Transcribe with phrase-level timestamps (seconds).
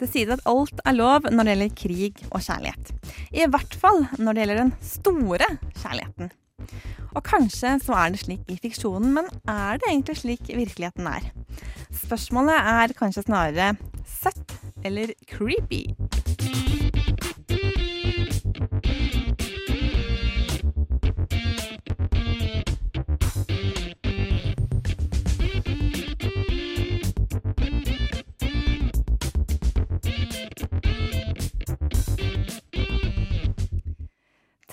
[0.00, 2.94] Det sies at alt er lov når det gjelder krig og kjærlighet.
[3.34, 5.50] I hvert fall når det gjelder den store
[5.82, 6.32] kjærligheten.
[7.14, 11.30] Og kanskje så er det slik i fiksjonen, men er det egentlig slik virkeligheten er?
[11.94, 13.74] Spørsmålet er kanskje snarere
[14.20, 15.86] søtt eller creepy.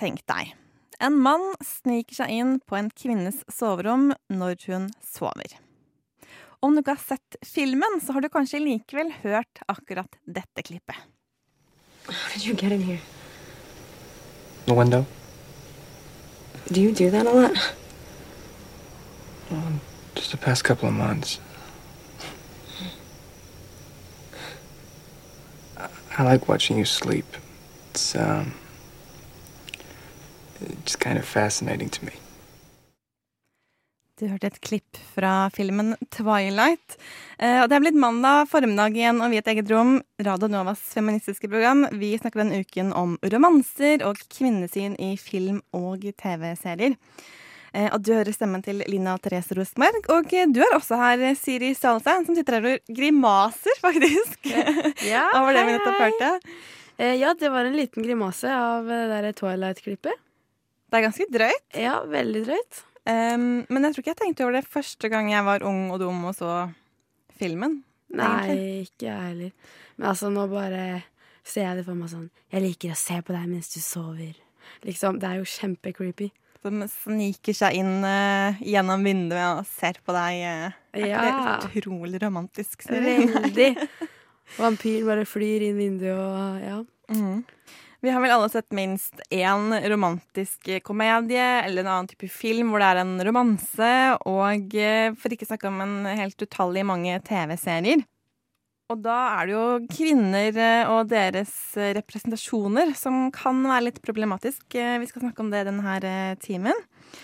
[0.01, 0.55] Tenk deg.
[1.01, 5.53] En mann sniker seg inn på en kvinnes soverom når hun sover.
[6.61, 10.97] Om du ikke har sett filmen, så har du kanskje likevel hørt akkurat dette klippet.
[12.05, 13.01] How did you get in here?
[14.65, 15.05] The window?
[16.71, 17.57] Do you do that a lot?
[19.51, 19.79] Well,
[20.15, 21.39] just the past couple of months.
[25.77, 27.25] I- I like watching you sleep.
[27.91, 28.53] It's um
[30.69, 32.11] it's kind of fascinating to me.
[34.21, 36.97] Du hørte et klipp fra filmen Twilight.
[37.41, 40.49] Eh, og det er blitt mandag formiddag igjen, og vi i et eget rom, Radio
[40.51, 46.93] Novas feministiske program, vi snakker denne uken om romanser og kvinnesyn i film og TV-serier.
[47.73, 51.73] Eh, og du hører stemmen til Lina Therese Rosmark, og du er også her, Siri
[51.73, 54.37] Salstein, som sitter her og grimaser, faktisk.
[55.07, 56.33] Ja, Over det vi nettopp hørte.
[57.01, 60.27] Eh, ja, det var en liten grimase av det der Twilight-klippet.
[60.91, 61.77] Det er ganske drøyt.
[61.79, 62.81] Ja, veldig drøyt.
[63.07, 66.01] Um, men jeg tror ikke jeg tenkte over det første gang jeg var ung og
[66.03, 66.51] dum og så
[67.39, 67.79] filmen.
[68.11, 68.89] Nei, egentlig.
[68.91, 69.51] ikke jeg heller.
[69.97, 70.83] Men altså, nå bare
[71.47, 74.35] ser jeg det for meg sånn Jeg liker å se på deg mens du sover.
[74.85, 76.27] Liksom, Det er jo kjempecreepy.
[76.61, 80.43] Som sniker seg inn uh, gjennom vinduet og ser på deg.
[80.43, 81.23] Uh, er Ja.
[81.31, 82.85] ikke det utrolig romantisk?
[82.91, 83.71] Veldig.
[84.59, 86.77] Vampyren bare flyr inn vinduet og ja.
[87.15, 87.41] Mhm.
[88.01, 92.81] Vi har vel alle sett minst én romantisk komedie eller en annen type film hvor
[92.81, 93.91] det er en romanse,
[94.25, 98.01] og eh, for ikke snakke om en helt utallig mange TV-serier.
[98.91, 104.01] Og da er det jo kvinner eh, og deres eh, representasjoner som kan være litt
[104.03, 104.65] problematisk.
[104.73, 105.93] Vi skal snakke om det denne
[106.43, 106.81] timen.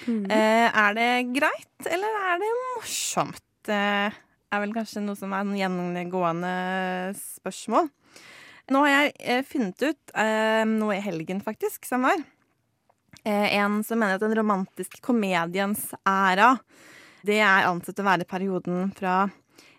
[0.07, 3.43] Eh, Er det greit, eller er det morsomt?
[3.67, 3.81] Det
[4.53, 6.53] er vel kanskje noe som er en gjengående
[7.19, 7.89] spørsmål.
[8.73, 12.19] Nå har jeg eh, funnet ut eh, noe i helgen, faktisk, som var.
[13.23, 16.57] Eh, en som mener at den romantiske komediens æra,
[17.27, 19.25] det er ansett å være perioden fra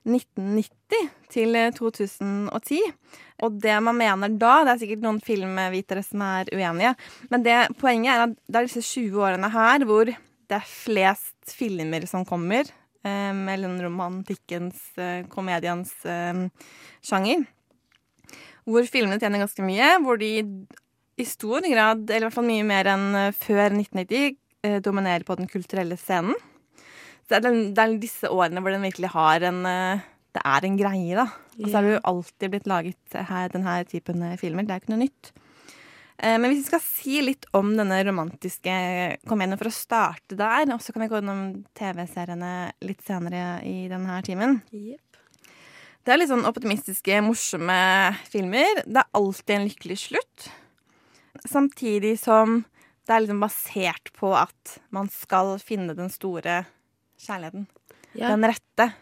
[0.08, 2.80] 1990 til eh, 2010.
[3.44, 6.94] Og det man mener da, det er sikkert noen filmvitere som er uenige,
[7.28, 11.52] men det, poenget er at det er disse 20 årene her hvor det er flest
[11.52, 12.64] filmer som kommer,
[13.04, 16.48] eh, med romantikkens, eh, komediens eh,
[17.04, 17.44] sjanger.
[18.68, 20.32] Hvor filmene tjener ganske mye, hvor de
[21.18, 24.36] i stor grad, eller i hvert fall mye mer enn eh, før 1990,
[24.66, 26.36] eh, dominerer på den kulturelle scenen.
[27.26, 30.06] Så det er, det disse årene hvor den virkelig har en eh,
[30.36, 31.24] Det er en greie, da.
[31.58, 34.62] Og så har det jo alltid blitt laget her, denne typen filmer.
[34.62, 35.30] Det er jo ikke noe nytt.
[36.18, 38.74] Eh, Men hvis vi skal si litt om denne romantiske
[39.26, 41.42] komedien for å starte der, og så kan vi gå gjennom
[41.78, 42.52] TV-seriene
[42.86, 44.60] litt senere i denne timen.
[44.70, 45.07] Jepp.
[46.06, 47.78] Det er litt sånn optimistiske, morsomme
[48.30, 48.82] filmer.
[48.86, 50.48] Det er alltid en lykkelig slutt.
[51.48, 52.62] Samtidig som
[53.08, 56.62] det er liksom basert på at man skal finne den store
[57.24, 57.64] kjærligheten.
[58.18, 58.92] Ja, Den rette.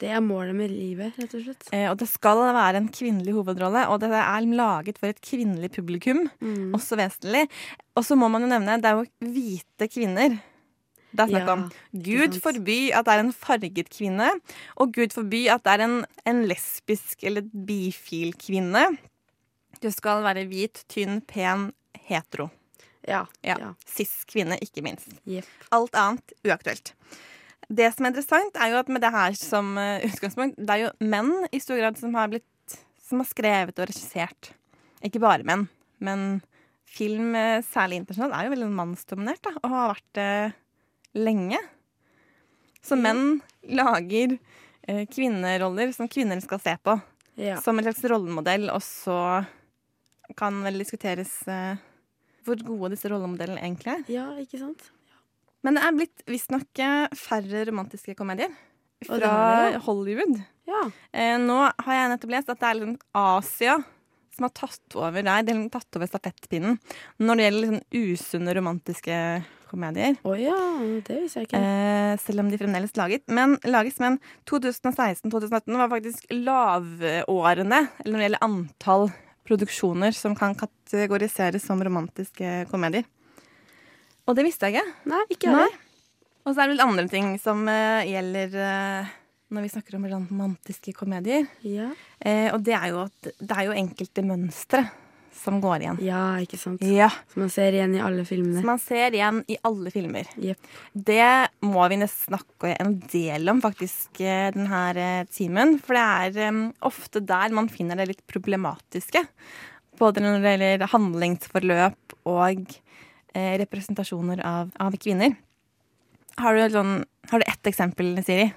[0.00, 1.68] det er målet med livet, rett og slett.
[1.72, 5.70] Eh, og det skal være en kvinnelig hovedrolle, og det er laget for et kvinnelig
[5.78, 6.26] publikum.
[6.40, 6.74] Mm.
[6.74, 7.46] Også vesentlig.
[7.96, 10.36] Og så må man jo nevne, det er jo hvite kvinner.
[11.16, 14.28] Det er snakk Ja, Gud forby at det er en farget kvinne,
[14.76, 15.98] og Gud forby at det er en,
[16.28, 18.84] en lesbisk eller bifil kvinne.
[19.80, 21.70] Du skal være hvit, tynn, pen,
[22.08, 22.50] hetero.
[23.06, 23.24] Ja.
[23.46, 23.56] Ja.
[23.60, 23.70] ja.
[23.86, 25.12] Cis-kvinne, ikke minst.
[25.28, 25.48] Yep.
[25.76, 26.92] Alt annet uaktuelt.
[27.66, 30.84] Det som er interessant, er jo at med det her som eh, utgangspunkt, det er
[30.84, 32.44] jo menn i stor grad som har blitt
[33.06, 34.50] Som har skrevet og regissert.
[35.06, 35.68] Ikke bare menn,
[36.02, 36.40] men
[36.90, 40.30] film, eh, særlig internasjonalt, er jo veldig mannsdominert, da, og har vært det
[41.16, 41.58] lenge.
[42.86, 44.36] Så menn lager
[44.86, 46.98] eh, kvinneroller som kvinner skal se på,
[47.36, 47.58] Ja.
[47.60, 49.44] som en slags rollemodell, og så
[50.38, 51.76] kan vel diskuteres eh,
[52.46, 54.04] hvor gode disse rollemodellene egentlig er.
[54.12, 54.86] Ja, ikke sant?
[55.66, 58.52] Men det er blitt visstnok eh, færre romantiske komedier
[59.04, 59.80] fra det ja.
[59.84, 60.38] Hollywood.
[60.66, 60.84] Ja.
[61.12, 63.76] Eh, nå har jeg nettopp lest at det er liksom Asia
[64.36, 65.42] som har tatt over der.
[65.48, 66.78] De har tatt over stafettpinnen
[67.18, 69.18] når det gjelder liksom usunne romantiske
[69.68, 70.16] komedier.
[70.26, 70.56] Oh ja,
[71.06, 71.60] det visste jeg ikke.
[71.60, 73.24] Eh, selv om de fremdeles laget.
[73.28, 73.98] Men, lages.
[74.02, 74.18] Men
[74.50, 79.08] 2016-2018 var faktisk lavårene eller når det gjelder antall
[79.46, 83.06] produksjoner som kan kategoriseres som romantiske komedier.
[84.26, 84.96] Og det visste jeg ikke.
[85.12, 85.68] Nei, ikke Nei.
[86.46, 89.14] Og så er det vel andre ting som eh, gjelder eh,
[89.54, 91.46] når vi snakker om romantiske komedier.
[91.66, 91.90] Ja.
[92.18, 94.84] Eh, og det er jo at det er jo enkelte mønstre
[95.36, 96.00] som går igjen.
[96.04, 96.82] ja, ikke sant.
[96.82, 100.28] Ja, Som man ser igjen i alle Som man ser igjen i alle filmer.
[100.36, 100.70] Yep.
[100.92, 101.30] Det
[101.66, 105.78] må vi nesten snakke en del om faktisk eh, denne eh, timen.
[105.78, 106.04] For det
[106.42, 109.24] er um, ofte der man finner det litt problematiske.
[110.00, 112.64] Både når det gjelder handlingsforløp og
[113.34, 115.36] eh, representasjoner av, av kvinner.
[116.36, 116.96] Har du, sånn,
[117.30, 118.50] har du ett eksempel, Siri?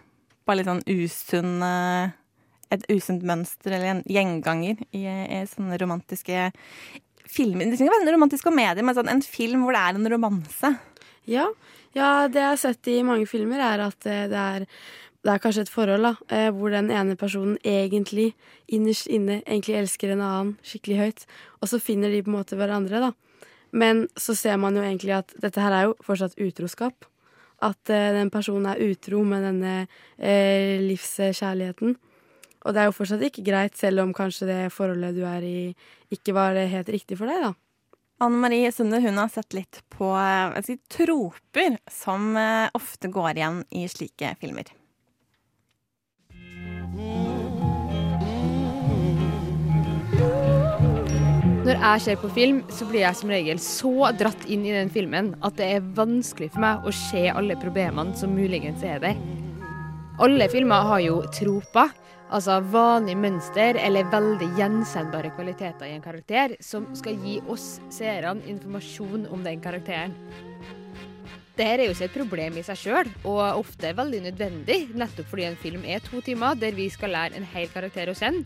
[0.47, 2.15] Bare litt sånn usunn eh,
[2.69, 6.49] Et usunt mønster eller en gjenganger i, i sånne romantiske
[7.29, 7.69] filmer.
[7.69, 10.73] Det trenger ikke være romantisk komedie, men sånn en film hvor det er en romanse.
[11.29, 11.45] Ja.
[11.93, 14.65] ja, det jeg har sett i mange filmer, er at eh, det er,
[15.25, 18.31] det er kanskje et forhold da, eh, hvor den ene personen egentlig
[18.69, 21.25] innerst inne egentlig elsker en annen skikkelig høyt,
[21.61, 23.11] og så finner de på en måte hverandre, da.
[23.71, 27.05] Men så ser man jo egentlig at dette her er jo fortsatt utroskap.
[27.61, 29.73] At eh, den personen er utro med denne
[30.17, 31.97] eh, livskjærligheten.
[32.67, 35.59] Og det er jo fortsatt ikke greit, selv om kanskje det forholdet du er i,
[36.11, 37.53] ikke var helt riktig for deg, da.
[38.19, 43.39] Anne Marie Sunde hun har sett litt på eh, si, troper som eh, ofte går
[43.39, 44.67] igjen i slike filmer.
[51.69, 54.89] Når jeg ser på film, så blir jeg som regel så dratt inn i den
[54.91, 59.19] filmen at det er vanskelig for meg å se alle problemene som muligens er der.
[60.19, 61.93] Alle filmer har jo troper,
[62.29, 68.45] altså vanlige mønster eller veldig gjenkjennbare kvaliteter i en karakter, som skal gi oss seerne
[68.49, 70.15] informasjon om den karakteren.
[71.59, 75.49] Dette er jo ikke et problem i seg sjøl, og ofte veldig nødvendig, nettopp fordi
[75.49, 78.45] en film er to timer der vi skal lære en hel karakter å kjenne.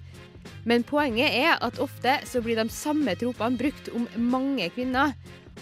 [0.66, 5.14] Men poenget er at ofte så blir de samme tropene brukt om mange kvinner.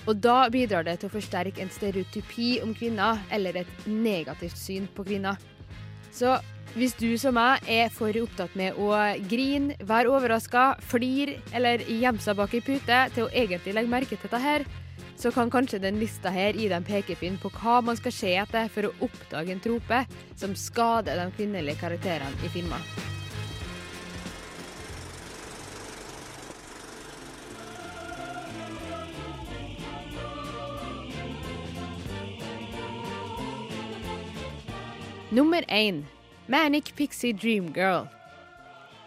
[0.07, 4.88] Og da bidrar det til å forsterke en stereotypi om kvinner, eller et negativt syn
[4.95, 5.35] på kvinner.
[6.15, 6.38] Så
[6.71, 8.94] hvis du som meg er for opptatt med å
[9.27, 14.15] grine, være overraska, flire eller gjemme seg bak ei pute til å egentlig legge merke
[14.15, 14.65] til dette her,
[15.19, 18.71] så kan kanskje den lista her gi en pekepinn på hva man skal se etter
[18.73, 20.00] for å oppdage en trope
[20.39, 22.88] som skader de kvinnelige karakterene i filmer.
[35.31, 36.01] Nummer én
[36.51, 38.09] Manic Pixie Dream Girl.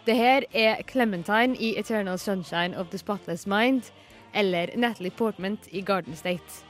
[0.05, 3.91] Det her er Clementine i Eternal Sunshine of the Spotless Mind,
[4.33, 6.65] eller Natalie Portman i Garden State.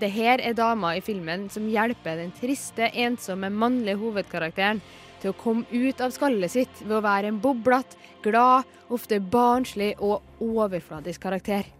[0.00, 4.82] Det her er dama i filmen som hjelper den triste, ensomme mannlige hovedkarakteren
[5.22, 7.94] til å komme ut av skallet sitt ved å være en boblete,
[8.26, 11.70] glad, ofte barnslig og overfladisk karakter.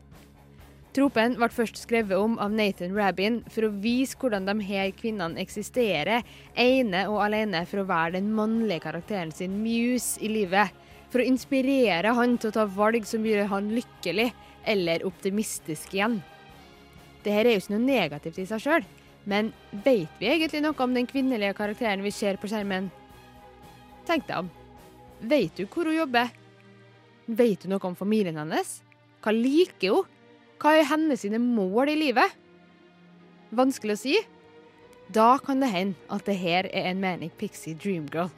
[0.90, 5.38] Tropen ble først skrevet om av Nathan Rabin for å vise hvordan de her kvinnene
[5.38, 6.24] eksisterer,
[6.58, 10.74] ene og alene for å være den mannlige karakteren sin muse i livet.
[11.14, 14.32] For å inspirere han til å ta valg som gjør han lykkelig
[14.70, 16.18] eller optimistisk igjen.
[17.22, 18.92] Dette er jo ikke noe negativt i seg sjøl,
[19.30, 19.54] men
[19.86, 22.90] vet vi egentlig noe om den kvinnelige karakteren vi ser på skjermen?
[24.10, 24.54] Tenk deg om.
[25.22, 26.32] Vet du hvor hun jobber?
[27.30, 28.80] Vet du noe om familien hennes?
[29.22, 30.16] Hva liker hun?
[30.60, 32.34] Hva er hennes sine mål i livet?
[33.56, 34.18] Vanskelig å si.
[35.08, 38.28] Da kan det hende at det her er en Manic Pixie Dream Girl.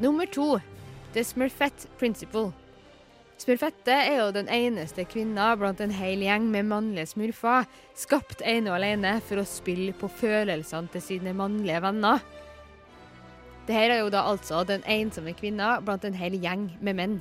[0.00, 0.58] Nummer to
[1.12, 2.50] The Smurfette Principle.
[3.40, 7.64] Smurfette er jo den eneste kvinna blant en hel gjeng med mannlige smurfer,
[7.96, 12.20] skapt ene og alene for å spille på følelsene til sine mannlige venner.
[13.64, 17.14] Dette er jo da altså den ensomme kvinna blant en hel gjeng med menn.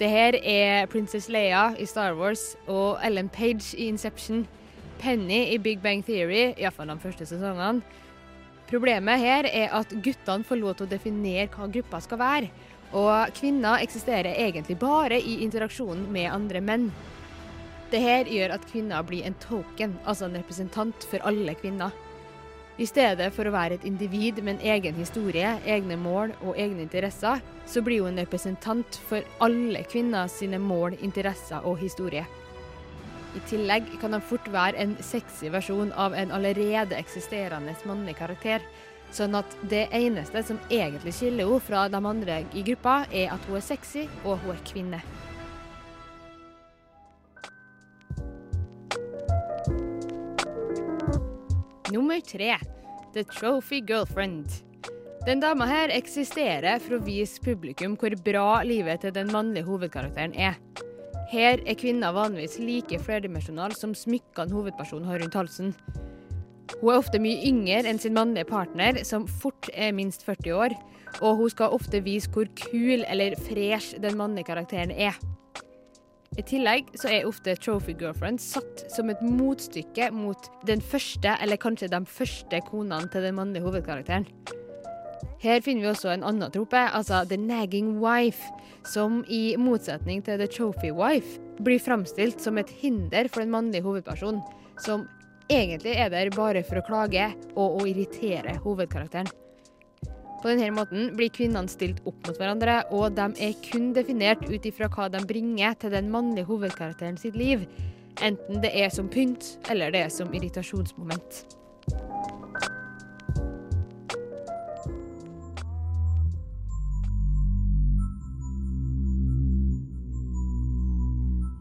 [0.00, 4.46] Dette er Princess Leia i Star Wars og Ellen Page i Inception.
[4.98, 7.84] Penny i Big Bang Theory, iallfall de første sesongene.
[8.68, 12.50] Problemet her er at guttene får lov til å definere hva gruppa skal være.
[12.96, 16.90] Og kvinner eksisterer egentlig bare i interaksjonen med andre menn.
[17.92, 21.92] Dette gjør at kvinner blir en token, altså en representant for alle kvinner.
[22.78, 26.84] I stedet for å være et individ med en egen historie, egne mål og egne
[26.84, 32.22] interesser, så blir hun en representant for alle kvinner sine mål, interesser og historie.
[33.36, 38.62] I tillegg kan han fort være en sexy versjon av en allerede eksisterende mannlig karakter.
[39.14, 43.48] Sånn at det eneste som egentlig skiller henne fra de andre i gruppa, er at
[43.48, 45.02] hun er sexy og hun er kvinne.
[51.88, 52.58] Nummer tre
[53.14, 54.60] The Trophy Girlfriend.
[55.26, 60.36] Den dama her eksisterer for å vise publikum hvor bra livet til den mannlige hovedkarakteren
[60.36, 60.58] er.
[61.32, 65.74] Her er kvinner vanligvis like flerdimensjonal som smykkene hovedpersonen har rundt halsen.
[66.76, 70.76] Hun er ofte mye yngre enn sin mannlige partner, som fort er minst 40 år,
[71.24, 75.16] og hun skal ofte vise hvor kul eller fresh den mannlige karakteren er.
[76.38, 81.58] I tillegg så er ofte Trophy Girlfriend satt som et motstykke mot den første, eller
[81.58, 84.28] kanskje de første konene til den mannlige hovedkarakteren.
[85.42, 88.52] Her finner vi også en annen trope, altså The Nagging Wife,
[88.86, 93.86] som i motsetning til The Trophy Wife blir framstilt som et hinder for den mannlige
[93.86, 94.42] hovedpersonen,
[94.82, 95.08] som
[95.48, 99.30] egentlig er der bare for å klage og å irritere hovedkarakteren.
[100.38, 104.66] På denne måten blir kvinnene stilt opp mot hverandre, og de er kun definert ut
[104.68, 107.64] ifra hva de bringer til den mannlige hovedkarakteren sitt liv,
[108.22, 111.42] enten det er som pynt eller det er som irritasjonsmoment.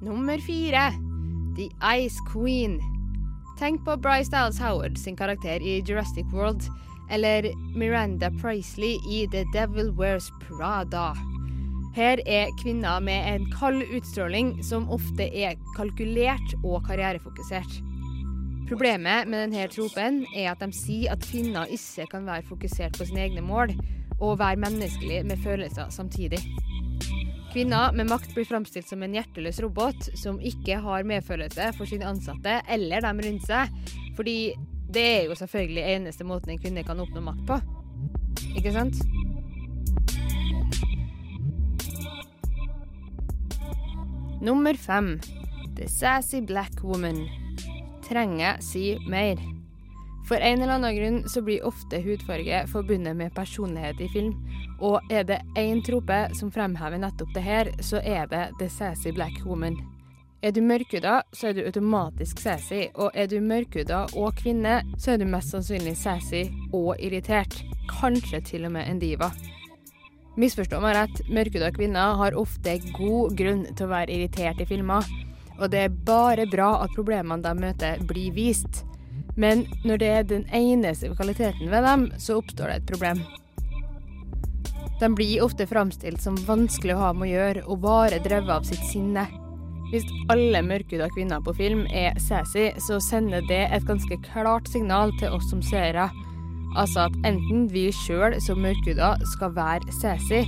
[0.06, 0.91] Nummer fire
[1.58, 2.96] The Ice Queen.
[3.57, 6.61] Tenk på Bryce Dallas Howard sin karakter i Jurassic World,
[7.11, 7.43] eller
[7.77, 11.13] Miranda Priceley i The Devil Wears Prada.
[11.95, 17.79] Her er kvinner med en kald utstråling som ofte er kalkulert og karrierefokusert.
[18.69, 23.09] Problemet med denne tropen er at de sier at kvinner ikke kan være fokusert på
[23.09, 23.73] sine egne mål
[24.19, 26.43] og være menneskelig med følelser samtidig.
[27.53, 32.05] Kvinner med makt blir framstilt som en hjerteløs robot som ikke har medfølelse for sine
[32.09, 33.71] ansatte eller dem rundt seg,
[34.17, 34.37] fordi
[34.93, 37.59] det er jo selvfølgelig eneste måten en kvinne kan oppnå makt på.
[38.59, 38.99] Ikke sant?
[44.41, 45.19] Nummer fem.
[45.75, 47.27] The Sassy Black Woman.
[48.07, 49.41] Trenger si mer.
[50.27, 54.35] For en eller annen grunn så blir ofte hudfarge forbundet med personlighet i film.
[54.79, 59.13] Og er det én trope som fremhever nettopp det her, så er det The Sassy
[59.15, 59.77] Black Woman.
[60.46, 65.15] Er du mørkhuda, så er du automatisk sassy, og er du mørkhuda og kvinne, så
[65.15, 67.57] er du mest sannsynlig sassy og irritert.
[67.89, 69.31] Kanskje til og med en diva.
[70.38, 75.10] Misforstå meg rett, mørkhuda kvinner har ofte god grunn til å være irritert i filmer,
[75.57, 78.84] og det er bare bra at problemene de møter, blir vist.
[79.34, 83.25] Men når det er den eneste kvaliteten ved dem, så oppstår det et problem.
[84.99, 88.65] De blir ofte framstilt som vanskelig å ha med å gjøre, og bare drevet av
[88.65, 89.27] sitt sinne.
[89.91, 95.13] Hvis alle mørkhuda kvinner på film er sassy, så sender det et ganske klart signal
[95.21, 96.09] til oss som seere.
[96.75, 100.43] Altså at enten vi sjøl som mørkhuda skal være sassy,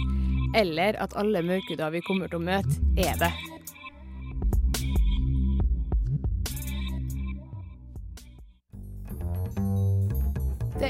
[0.57, 3.31] eller at alle mørkhuda vi kommer til å møte, er det.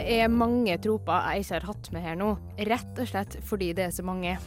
[0.09, 2.31] Er mange troper jeg ikke har hatt med her nå,
[2.69, 4.37] rett og slett fordi det er så mange.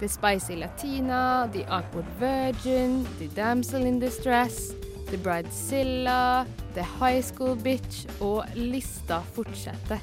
[0.00, 4.72] The Spicy Latina, The Awkward Virgin, The Damsel in Distress,
[5.10, 10.02] The Bridezilla, The High School Bitch, og lista fortsetter.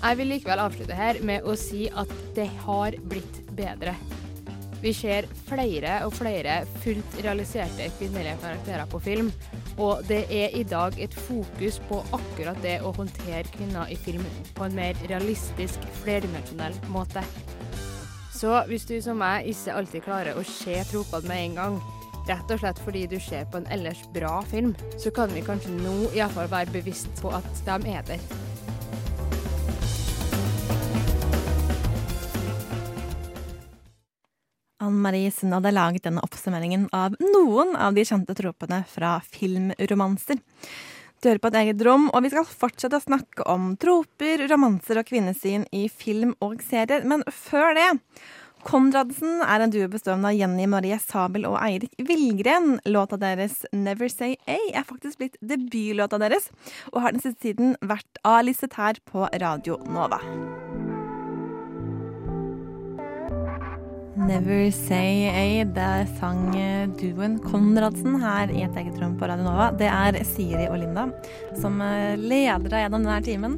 [0.00, 3.94] Jeg vil likevel avslutte her med å si at det har blitt bedre.
[4.80, 9.28] Vi ser flere og flere fullt realiserte kvinnelige karakterer på film,
[9.76, 14.24] og det er i dag et fokus på akkurat det å håndtere kvinner i film
[14.56, 17.24] på en mer realistisk, flerdimensjonell måte.
[18.32, 21.80] Så hvis du som meg ikke alltid klarer å se tropene med en gang,
[22.30, 25.76] rett og slett fordi du ser på en ellers bra film, så kan vi kanskje
[25.76, 28.30] nå iallfall være bevisst på at de er der.
[34.80, 40.40] Ann Marie Sund hadde laget denne oppsummeringen av noen av de kjente tropene fra filmromanser.
[41.20, 45.02] Du hører på et eget rom, og vi skal fortsette å snakke om troper, romanser
[45.02, 47.04] og kvinnesyn i film og serier.
[47.04, 47.90] Men før det
[48.60, 52.78] Konradsen er en duo bestående av Jenny Marie Sabel og Eirik Villgren.
[52.84, 56.50] Låta deres 'Never Say A' er faktisk blitt debutlåta deres,
[56.92, 60.20] og har den siste tiden vært A-listet her på Radio Nova.
[64.20, 65.64] Never Say A.
[65.64, 66.50] Det sang
[66.98, 69.70] duoen Konradsen her i et eget rom på Radio Nova.
[69.76, 71.06] Det er Siri og Linda
[71.58, 73.56] som eh, leder deg gjennom denne timen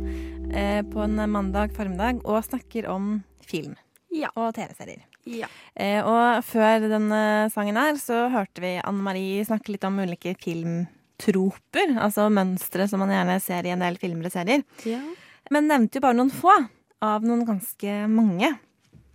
[0.55, 3.17] eh, på en mandag formiddag og snakker om
[3.47, 3.75] film
[4.13, 4.31] Ja.
[4.37, 5.03] og TV-serier.
[5.27, 5.49] Ja.
[5.75, 7.23] Eh, og før denne
[7.55, 13.03] sangen her så hørte vi Anne Marie snakke litt om ulike filmtroper, altså mønstre som
[13.03, 14.65] man gjerne ser i en del filmer og serier.
[14.89, 15.03] ja.
[15.51, 16.53] Men nevnte jo bare noen få
[17.03, 18.53] av noen ganske mange.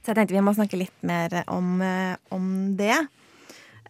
[0.07, 2.43] Så jeg tenkte vi må snakke litt mer om, eh, om
[2.79, 2.95] det.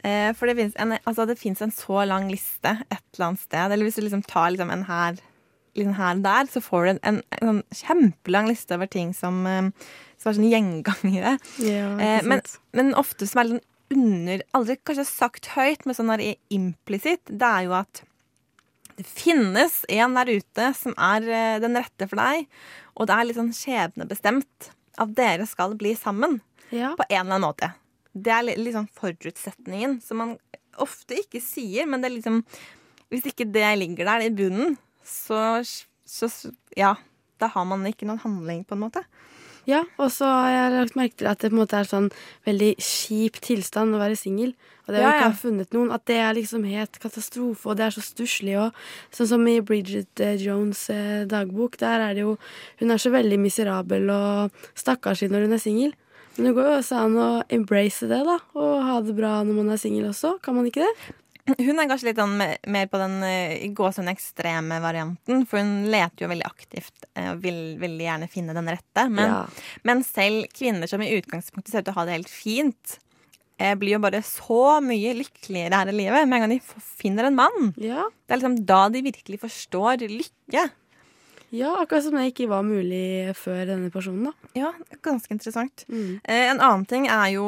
[0.02, 3.72] Eh, for det fins en, altså en så lang liste et eller annet sted.
[3.72, 5.20] Eller hvis du liksom tar liksom en her,
[5.78, 9.14] liksom her og der, så får du en, en, en sånn kjempelang liste over ting
[9.14, 9.70] som, eh,
[10.18, 11.36] som er sånn gjengangere.
[11.62, 12.42] ja Eh, men,
[12.74, 16.10] men ofte som er litt sånn under Aldri kanskje sagt høyt, men sånn
[16.52, 18.02] implisitt, det er jo at
[18.98, 21.24] det finnes en der ute som er
[21.62, 22.50] den rette for deg,
[22.98, 26.40] og det er litt sånn skjebnebestemt at dere skal bli sammen
[26.70, 26.94] ja.
[26.98, 27.72] på en eller annen måte.
[28.18, 30.36] Det er sånn forutsetningen som man
[30.82, 32.42] ofte ikke sier, men det er liksom
[33.08, 35.64] Hvis ikke det ligger der i bunnen, så,
[36.04, 36.28] så
[36.76, 36.90] ja,
[37.40, 39.04] da har man ikke noen handling, på en måte.
[39.68, 42.08] Ja, og så har jeg lagt merke til at det på en måte er sånn
[42.48, 44.54] veldig kjip tilstand å være singel.
[44.88, 47.68] Og det har Ja, ikke har ha funnet noen, at det er liksom helt katastrofe,
[47.68, 48.56] og det er så stusslig.
[48.56, 48.72] òg.
[49.12, 52.38] sånn som i Bridget eh, Jones' eh, dagbok, der er det jo
[52.80, 55.94] Hun er så veldig miserabel og stakkarslig når hun er singel.
[56.38, 59.54] Men det går jo også an å embrace det, da, og ha det bra når
[59.58, 60.38] man er singel også.
[60.42, 61.14] Kan man ikke det?
[61.48, 66.26] Hun er kanskje litt sånn mer på den eh, gåsehud ekstreme varianten, for hun leter
[66.26, 69.06] jo veldig aktivt eh, og vil veldig gjerne finne den rette.
[69.10, 69.44] Men, Ja.
[69.88, 72.98] men selv kvinner som i utgangspunktet ser ut til å ha det helt fint,
[73.60, 77.30] eh, blir jo bare så mye lykkeligere her i livet med en gang de finner
[77.30, 77.72] en mann.
[77.80, 78.10] Ja.
[78.28, 80.66] Det er liksom da de virkelig forstår lykke.
[81.56, 84.34] ja, akkurat som det ikke var mulig før denne personen, da.
[84.54, 85.86] Ja, ganske interessant.
[85.88, 86.20] Mm.
[86.28, 87.48] En annen ting er jo,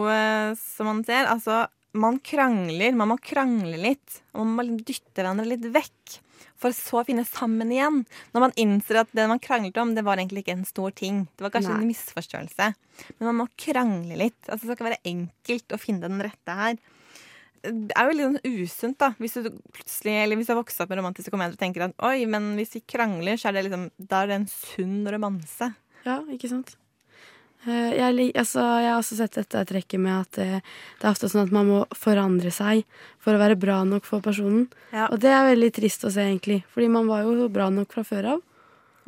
[0.55, 1.65] som man ser, altså
[1.97, 2.95] man krangler.
[2.97, 4.19] Man må krangle litt.
[4.33, 6.19] Og man må liksom dytte hverandre litt vekk.
[6.59, 8.03] For så å finne sammen igjen.
[8.35, 11.23] Når man innser at det man kranglet om, det var egentlig ikke en stor ting.
[11.37, 11.81] Det var kanskje Nei.
[11.81, 12.69] en misforståelse.
[13.17, 14.39] Men man må krangle litt.
[14.47, 16.79] Altså, det skal ikke være enkelt å finne den rette her.
[17.59, 19.11] Det er jo litt sånn usunt, da.
[19.19, 22.05] Hvis du plutselig, eller hvis du har vokst opp med romantiske komedier og tenker at
[22.07, 25.73] oi, men hvis vi krangler, så er det liksom Da er det en sunn romanse.
[26.05, 26.77] Ja, ikke sant?
[27.67, 30.61] Eh, Jeg, altså, jeg har også sett dette trekket med at det,
[30.99, 32.85] det er ofte sånn at man må forandre seg
[33.19, 34.69] for å være bra nok for personen.
[34.93, 35.09] Ja.
[35.11, 36.61] Og det er veldig trist å se, egentlig.
[36.71, 38.45] Fordi man var jo bra nok fra før av.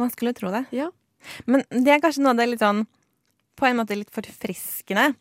[0.01, 0.65] Man skulle tro det.
[0.75, 0.89] Ja.
[1.45, 2.79] Men det er kanskje noe av det litt sånn
[3.59, 5.11] På en måte litt forfriskende.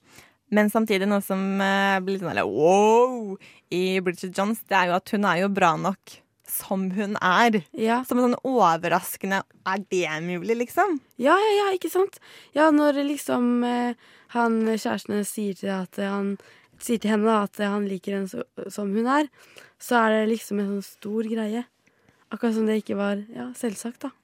[0.50, 3.36] Men samtidig noe som eh, blir litt sånn wow
[3.70, 6.16] i Bridget Jones, det er jo at hun er jo bra nok
[6.52, 7.60] som hun er.
[7.72, 10.98] Ja, Som en sånn overraskende Er det mulig, liksom?
[11.16, 12.20] ja, ja, ja ikke sant?
[12.56, 13.98] Ja, når liksom eh,
[14.36, 16.36] han kjæresten hennes sier til, at eh, han,
[16.80, 19.30] sier til henne da, at eh, han liker henne så, som hun er,
[19.80, 21.66] så er det liksom en sånn stor greie.
[22.30, 24.14] Akkurat som det ikke var ja, selvsagt, da.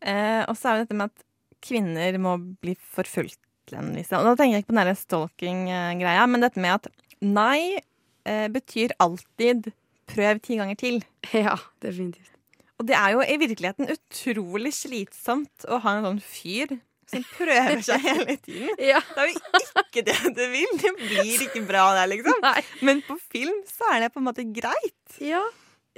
[0.00, 1.24] Eh, og så er jo dette med at
[1.64, 6.62] kvinner må bli forfulgt til Og da tenker jeg ikke på den stalking-greia, men dette
[6.62, 6.86] med at
[7.20, 7.76] nei
[8.24, 9.72] eh, betyr alltid
[10.10, 11.00] prøv ti ganger til.
[11.36, 12.32] Ja, definitivt.
[12.78, 16.76] Og det er jo i virkeligheten utrolig slitsomt å ha en sånn fyr
[17.08, 18.70] som prøver seg hele tiden.
[18.82, 19.00] Ja.
[19.14, 20.74] Det er jo ikke det du vil.
[20.80, 22.38] Det blir ikke bra der, liksom.
[22.44, 22.62] Nei.
[22.86, 25.18] Men på film så er det på en måte greit.
[25.24, 25.42] Ja.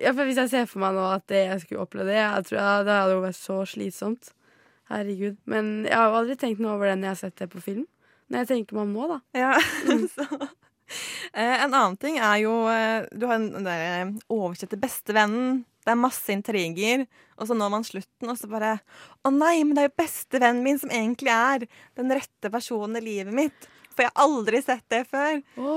[0.01, 2.49] ja, for hvis jeg ser for meg nå at det jeg skulle oppleve det, jeg
[2.49, 4.33] tror jeg, det hadde jo vært så slitsomt.
[4.91, 5.37] Herregud.
[5.51, 7.63] Men jeg har jo aldri tenkt noe over det når jeg har sett det på
[7.63, 7.87] film.
[8.31, 9.21] Når jeg tenker meg om nå, da.
[9.37, 9.53] Ja,
[10.15, 10.49] så eh,
[11.33, 15.65] En annen ting er jo eh, Du har den der eh, oversette bestevennen.
[15.85, 17.07] Det er masse intriger.
[17.41, 18.77] Og så når man slutten, og så bare
[19.25, 23.05] Å nei, men det er jo bestevennen min som egentlig er den rette personen i
[23.07, 23.71] livet mitt.
[23.91, 25.41] For jeg har aldri sett det før.
[25.61, 25.73] Å,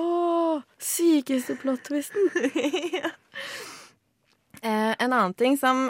[0.79, 2.29] sykeste plot-twisten.
[4.63, 5.89] Eh, en annen ting som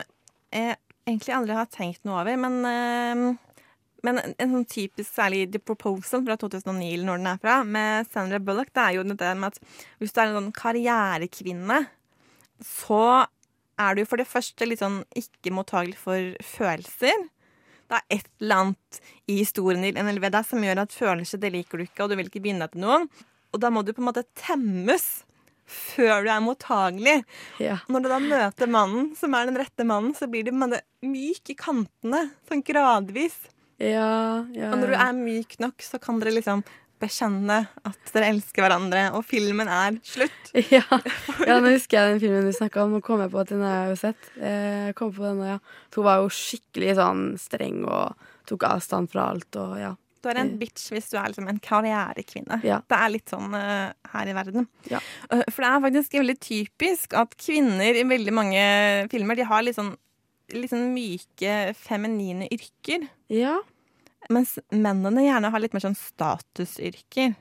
[0.50, 3.53] jeg egentlig aldri har tenkt noe over, men, eh,
[4.04, 7.60] men en, en sånn typisk særlig The Proposal fra 2009, eller når den er fra,
[7.64, 11.80] med Sandra Bullock, det er jo det med at hvis du er en sånn karrierekvinne,
[12.64, 13.04] så
[13.82, 17.28] er du for det første litt sånn ikke mottagelig for følelser.
[17.90, 21.42] Det er et eller annet i historien din eller ved deg som gjør at følelser
[21.42, 23.08] det liker du ikke, og du vil ikke binde deg til noen.
[23.54, 25.24] Og da må du på en måte temmes
[25.70, 27.18] før du er mottagelig.
[27.62, 27.80] Ja.
[27.92, 31.58] Når du da møter mannen som er den rette mannen, så blir du myk i
[31.58, 32.26] kantene.
[32.50, 33.38] Sånn gradvis.
[33.82, 34.70] Ja, ja.
[34.72, 36.64] Og når du er myk nok, så kan dere liksom
[37.04, 40.54] bekjenne at dere elsker hverandre, og filmen er slutt.
[40.76, 40.84] ja.
[41.50, 42.96] ja, nå husker jeg den filmen du snakka om.
[42.96, 44.30] Nå kom jeg på at den har jeg jo sett.
[44.40, 45.58] Eh, Jeg kom på den, ja.
[45.96, 49.92] Hun var jo skikkelig sånn streng og tok avstand fra alt og ja.
[50.24, 52.62] Du er en bitch hvis du er liksom en karrierekvinne.
[52.64, 52.78] Ja.
[52.88, 54.70] Det er litt sånn uh, her i verden.
[54.88, 55.02] Ja.
[55.28, 58.62] Eh, for det er faktisk veldig typisk at kvinner i veldig mange
[59.12, 59.92] filmer De har litt sånn,
[60.56, 63.08] litt sånn myke, feminine yrker.
[63.34, 63.58] Ja.
[64.32, 67.34] Mens mennene gjerne har litt mer sånn statusyrker.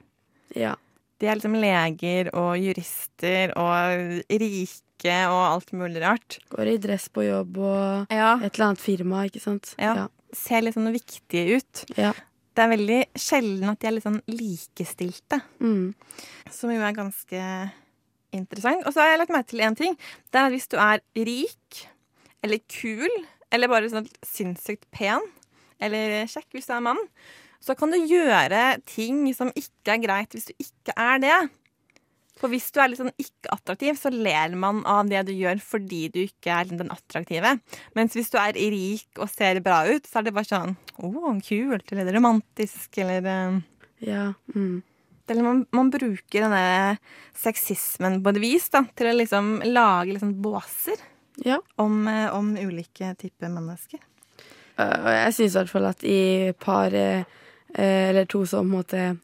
[0.59, 0.75] Ja.
[1.23, 6.39] De er liksom leger og jurister og rike og alt mulig rart.
[6.51, 8.35] Går i dress på jobb og Ja.
[8.43, 9.75] et eller annet firma, ikke sant.
[9.79, 10.09] Ja.
[10.35, 11.85] Ser litt sånn viktige ut.
[11.97, 12.13] Ja.
[12.55, 15.41] Det er veldig sjelden at de er litt sånn likestilte.
[15.61, 15.95] Mm.
[16.51, 17.73] Som jo er ganske
[18.33, 18.85] interessant.
[18.87, 19.97] Og så har jeg lagt merke til én ting.
[20.31, 21.87] Det er at hvis du er rik
[22.43, 23.09] eller kul
[23.53, 25.25] eller bare sånn sinnssykt pen
[25.83, 27.01] eller kjekk hvis du er mann,
[27.63, 31.41] så kan du gjøre ting som ikke er greit hvis du ikke er det.
[32.41, 36.07] For hvis du er litt sånn ikke-attraktiv, så ler man av det du gjør fordi
[36.11, 37.53] du ikke er liksom den attraktive.
[37.95, 41.35] Mens hvis du er rik og ser bra ut, så er det bare sånn Å,
[41.47, 41.93] kult.
[41.95, 42.99] Eller romantisk.
[43.05, 43.61] Eller eh,
[44.09, 44.33] Ja.
[44.57, 44.83] Mm.
[44.83, 46.99] det er liksom, man, man bruker denne
[47.39, 50.99] sexismen på et vis da, til å liksom lage liksom båser
[51.37, 51.61] ja.
[51.77, 54.01] om, eh, om ulike typer mennesker.
[54.79, 57.25] Øh, jeg syns i hvert fall at i par eh,
[57.75, 59.15] eller to som måte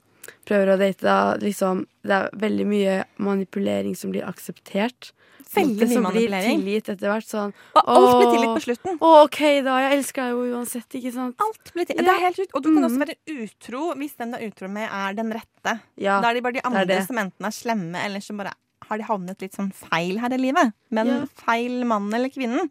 [0.49, 5.12] prøver å date, da liksom Det er veldig mye manipulering som blir akseptert.
[5.55, 6.62] Veldig mye som manipulering.
[6.62, 7.29] blir tilgitt etter hvert.
[7.29, 8.99] Sånn Og alt blir tillit på slutten.
[9.01, 9.77] Å, OK, da.
[9.85, 11.44] Jeg deg jo uansett, ikke sant?
[11.44, 12.01] Alt blir tillit.
[12.01, 12.07] Ja.
[12.09, 12.55] Det er helt sjukt.
[12.55, 15.77] Og du kan også være utro hvis den du er utro med, er den rette.
[16.01, 17.03] Ja, da er det bare de det er andre det.
[17.09, 18.55] som enten er slemme, eller som bare
[18.87, 20.73] har de havnet litt sånn feil her i livet.
[20.91, 21.27] Men Ja.
[21.45, 22.71] feil mann eller kvinnen.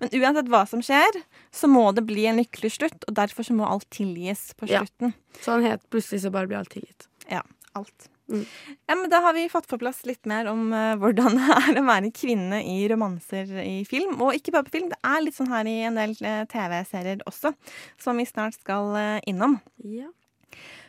[0.00, 3.54] Men uansett hva som skjer, så må det bli en lykkelig slutt, og derfor så
[3.54, 4.80] må alt tilgis på Ja.
[4.84, 5.14] slutten.
[5.42, 7.06] Sånn helt plutselig så bare blir alt tilgitt.
[7.30, 7.42] Ja,
[7.74, 8.08] alt.
[8.30, 8.44] Mm.
[8.86, 11.80] Ja, men Da har vi fått på plass litt mer om uh, hvordan det er
[11.80, 14.20] å være kvinne i romanser i film.
[14.20, 17.22] Og ikke bare på film, det er litt sånn her i en del uh, TV-serier
[17.26, 17.54] også,
[17.98, 19.60] som vi snart skal uh, innom.
[19.82, 20.08] Ja.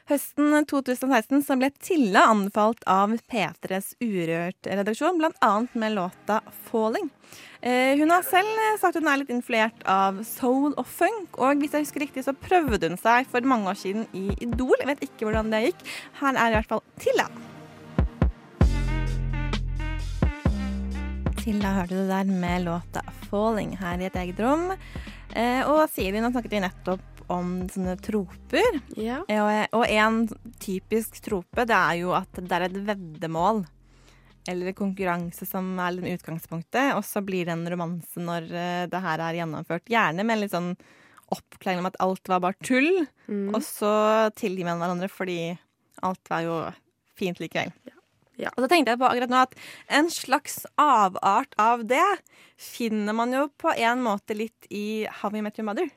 [0.10, 5.52] Høsten 2016 så ble Tilla anbefalt av P3s Urørt-redaksjon, bl.a.
[5.78, 7.12] med låta 'Falling'.
[7.62, 11.78] Eh, hun har selv sagt hun er litt influert av soul og funk, og hvis
[11.78, 14.74] jeg husker riktig så prøvde hun seg for mange år siden i Idol.
[14.80, 15.86] Jeg vet ikke hvordan det gikk.
[16.24, 17.30] Her er i hvert fall Tilla.
[21.38, 24.72] Tilla hørte du der med låta 'Falling' her i et eget rom.
[25.38, 28.80] Eh, og Siri, nå snakket vi nettopp om sånne troper.
[28.98, 29.22] Ja.
[29.30, 30.24] Ja, Og en
[30.60, 33.66] typisk trope det er jo at det er et veddemål.
[34.50, 39.02] Eller konkurranse som er den utgangspunktet, og så blir det en romanse når eh, det
[39.04, 39.86] her er gjennomført.
[39.92, 40.72] Gjerne med litt sånn
[41.30, 43.52] oppklaring om at alt var bare tull, Mm.
[43.54, 43.90] og så
[44.34, 45.36] tilgir man hverandre fordi
[46.02, 46.56] alt var jo
[47.20, 47.70] fint likevel.
[48.40, 48.50] Ja.
[48.56, 49.54] Og så tenkte jeg på akkurat nå at
[50.00, 52.02] en slags avart av det
[52.58, 55.92] finner man jo på en måte litt i How We Met Your Mother.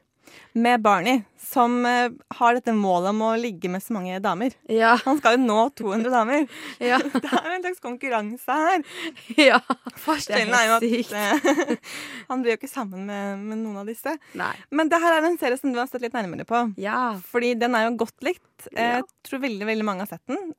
[0.53, 4.55] Med Barney, som eh, har dette målet om å ligge med så mange damer.
[4.71, 4.95] Ja.
[5.05, 6.47] Han skal jo nå 200 damer.
[6.93, 6.99] Ja.
[7.13, 8.83] Det er jo en slags konkurranse her.
[9.51, 9.61] ja.
[10.03, 11.93] Forskjellen er er jo at eh,
[12.29, 14.17] han blir jo ikke sammen med, med noen av disse.
[14.39, 14.53] Nei.
[14.71, 16.65] Men det her er en serie som du har sett litt nærmere på.
[16.83, 17.15] Ja.
[17.33, 18.69] Fordi den er jo godt likt.
[18.71, 20.53] Jeg tror veldig veldig mange har sett den.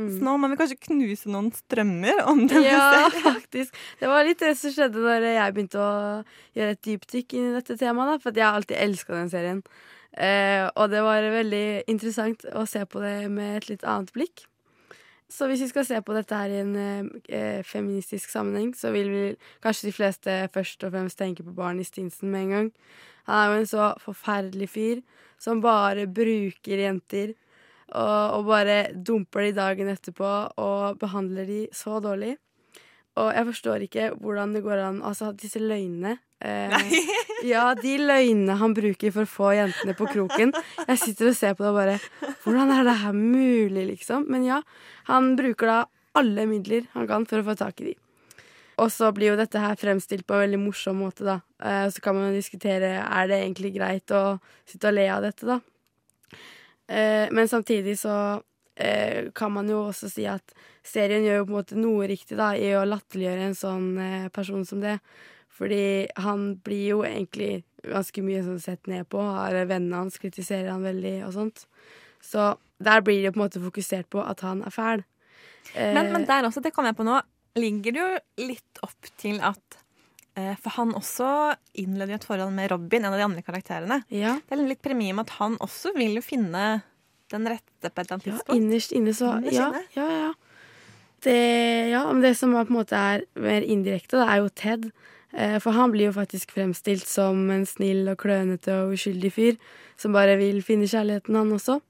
[0.00, 0.24] Så Mm.
[0.24, 3.22] nå må vi kanskje knuse noen strømmer om denne Ja, serien.
[3.36, 3.74] faktisk.
[4.00, 6.24] Det var litt det som skjedde når jeg begynte å
[6.56, 8.14] gjøre et dypdykk inn i dette temaet.
[8.14, 9.60] Da, for jeg har alltid elska den serien.
[10.16, 14.46] Eh, og det var veldig interessant å se på det med et litt annet blikk.
[15.30, 16.72] Så hvis vi skal se på dette her i en
[17.28, 19.24] eh, feministisk sammenheng, så vil vi
[19.62, 22.72] kanskje de fleste først og fremst tenke på Barney Stinson med en gang.
[23.28, 25.02] Han er jo en så forferdelig fyr
[25.38, 27.36] som bare bruker jenter.
[27.90, 30.30] Og, og bare dumper de dagen etterpå
[30.62, 32.36] og behandler de så dårlig.
[33.18, 36.12] Og jeg forstår ikke hvordan det går an Altså, disse løgnene
[36.46, 36.92] eh,
[37.52, 40.54] Ja, de løgnene han bruker for å få jentene på kroken.
[40.86, 41.96] Jeg sitter og ser på det og bare
[42.44, 44.28] Hvordan er det her mulig, liksom?
[44.30, 44.60] Men ja,
[45.10, 45.80] han bruker da
[46.18, 47.96] alle midler han kan for å få tak i de.
[48.80, 51.36] Og så blir jo dette her fremstilt på en veldig morsom måte, da.
[51.62, 55.26] Eh, så kan man jo diskutere er det egentlig greit å sitte og le av
[55.26, 55.58] dette, da.
[56.90, 58.42] Eh, men samtidig så
[58.74, 62.38] eh, kan man jo også si at serien gjør jo på en måte noe riktig
[62.40, 64.96] da, i å latterliggjøre en sånn eh, person som det.
[65.54, 69.20] Fordi han blir jo egentlig ganske mye sånn sett ned på.
[69.22, 71.66] Har Vennene hans kritiserer han veldig og sånt.
[72.24, 75.04] Så der blir det på en måte fokusert på at han er fæl.
[75.76, 77.20] Men, men der også, det kom jeg på nå,
[77.60, 79.78] ligger det jo litt opp til at
[80.34, 81.26] For han også
[81.82, 84.02] innleder et forhold med Robin, en av de andre karakterene.
[84.14, 86.82] ja, Det er litt premie med at han også vil jo finne
[87.30, 89.82] den rette på et eller annet ja, innerst inne så Innerst Ja, inne.
[89.96, 90.32] ja, ja.
[91.20, 91.34] Det,
[91.90, 94.86] ja, men det som er på en måte er mer indirekte, det er jo Ted.
[95.36, 99.58] Eh, For han blir jo faktisk fremstilt som en snill og klønete og uskyldig fyr
[100.00, 101.80] som bare vil finne kjærligheten, han også.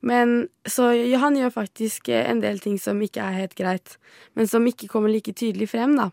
[0.00, 3.98] Men så ja, han gjør faktisk eh, en del ting som ikke er helt greit,
[4.34, 6.08] men som ikke kommer like tydelig frem, da.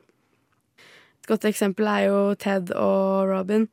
[1.27, 3.65] Et godt eksempel er jo Ted og Robin.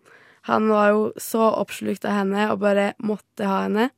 [0.51, 3.93] Han var jo så oppslukt av henne og bare måtte ha henne.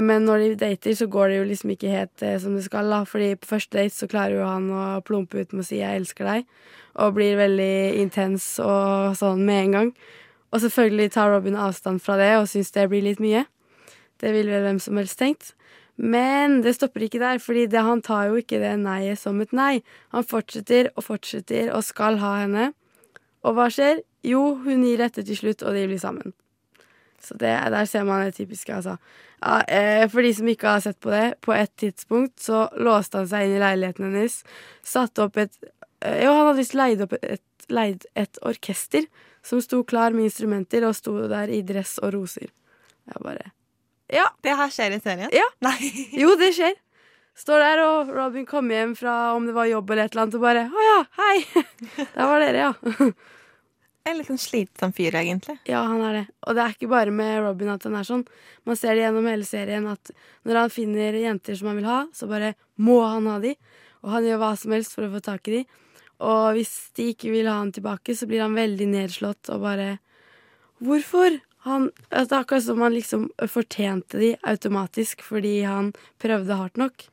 [0.00, 2.88] Men når de dater, så går det jo liksom ikke helt eh, som det skal,
[2.88, 3.02] da.
[3.04, 6.00] Fordi på første date så klarer jo han å plumpe ut med å si 'jeg
[6.00, 6.48] elsker deg',
[6.96, 9.94] og blir veldig intens og sånn med en gang.
[10.50, 13.44] Og selvfølgelig tar Robin avstand fra det og syns det blir litt mye.
[14.16, 15.52] Det ville vel hvem som helst tenkt.
[16.00, 19.82] Men det stopper ikke der, fordi han tar jo ikke det nei-et som et nei.
[20.14, 22.70] Han fortsetter og fortsetter og skal ha henne.
[23.44, 24.00] Og hva skjer?
[24.24, 26.32] Jo, hun gir etter til slutt, og de blir sammen.
[27.20, 28.96] Så det, der ser man det typiske, altså.
[29.40, 33.20] Ja, eh, for de som ikke har sett på det, på et tidspunkt så låste
[33.20, 34.40] han seg inn i leiligheten hennes,
[34.84, 35.52] satte opp et
[36.00, 39.08] eh, Jo, han hadde visst leid opp et, leid et orkester
[39.44, 42.52] som sto klar med instrumenter, og sto der i dress og roser.
[43.08, 43.52] Jeg bare
[44.12, 44.28] Ja.
[44.42, 45.32] Det her skjer i serien?
[45.34, 45.46] Ja.
[45.64, 45.76] Nei.
[46.18, 46.78] Jo, det skjer.
[47.40, 50.34] Står der, og Robin kommer hjem fra om det var jobb eller et eller annet,
[50.36, 51.64] og bare 'Å ja, hei'.
[52.16, 53.12] Der var dere, ja.
[54.04, 55.58] En litt sånn slitsom fyr, egentlig.
[55.68, 56.24] Ja, han er det.
[56.48, 58.24] Og det er ikke bare med Robin at han er sånn.
[58.66, 60.12] Man ser det gjennom hele serien at
[60.48, 63.54] når han finner jenter som han vil ha, så bare må han ha de.
[64.00, 65.62] Og han gjør hva som helst for å få tak i de.
[66.24, 69.90] Og hvis de ikke vil ha han tilbake, så blir han veldig nedslått og bare
[70.80, 71.34] Hvorfor?
[71.66, 75.92] Han, altså, er akkurat som han liksom fortjente de automatisk fordi han
[76.22, 77.04] prøvde hardt nok.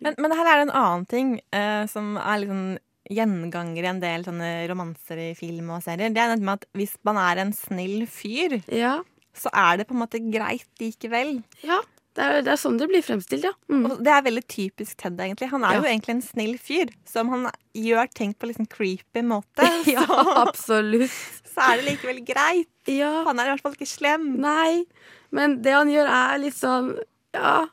[0.00, 2.66] Men, men her er det en annen ting eh, som er sånn
[3.10, 6.12] gjenganger i en del sånne romanser i film og serier.
[6.14, 9.00] Det er dette med at hvis man er en snill fyr, Ja,
[9.36, 11.40] så er det på en måte greit likevel.
[11.66, 11.80] ja
[12.16, 13.52] det, er, det er sånn det blir fremstilt, ja.
[13.70, 13.84] Mm.
[13.86, 15.48] Og det er veldig typisk Ted, egentlig.
[15.52, 15.80] Han er Ja.
[15.82, 16.90] jo egentlig en snill fyr.
[17.06, 17.46] Så om han
[17.78, 21.14] gjør ting på liksom creepy måte, Ja, så, absolutt.
[21.52, 22.70] så er det likevel greit.
[22.90, 23.12] Ja.
[23.28, 24.32] Han er i hvert fall ikke slem.
[24.42, 24.84] Nei,
[25.30, 26.96] men det han gjør er litt sånn
[27.36, 27.68] Ja.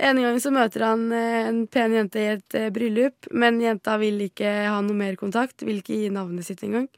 [0.00, 3.94] En gang så møter han eh, en pen jente i et eh, bryllup, men jenta
[4.00, 6.88] vil ikke ha noe mer kontakt, vil ikke gi navnet sitt engang.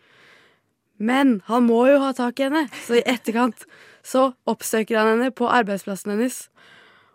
[0.96, 3.66] Men han må jo ha tak i henne, så i etterkant
[4.06, 6.46] så oppsøker han henne på arbeidsplassen hennes.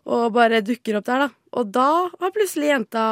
[0.10, 1.30] Og bare dukker opp der, da.
[1.60, 1.88] Og da
[2.22, 3.04] har plutselig jenta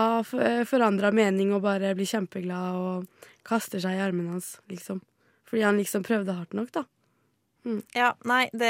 [0.66, 5.02] forandra mening og bare blir kjempeglad og kaster seg i armene hans, liksom.
[5.50, 6.86] Fordi han liksom prøvde hardt nok, da.
[7.94, 8.70] Ja, nei, det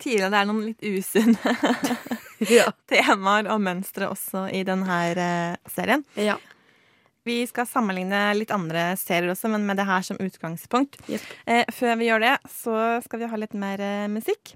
[0.00, 1.52] Tidligere det er noen litt usunne
[2.56, 2.64] Ja.
[2.90, 6.02] temaer og mønstre også i denne eh, serien.
[6.18, 6.38] ja.
[7.24, 10.98] Vi skal sammenligne litt andre serier også, men med det her som utgangspunkt.
[11.08, 11.22] Yep.
[11.48, 14.52] Eh, før vi gjør det, så skal vi ha litt mer eh, musikk.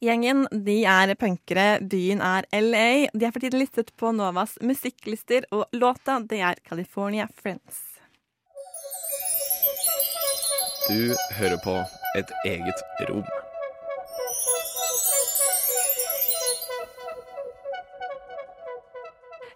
[0.00, 3.10] Gjengen de er punkere, byen er LA.
[3.12, 7.82] De er for tiden listet på Novas musikklister, og låta det er California Friends.
[10.88, 11.76] Du hører på
[12.16, 13.28] Et eget rom.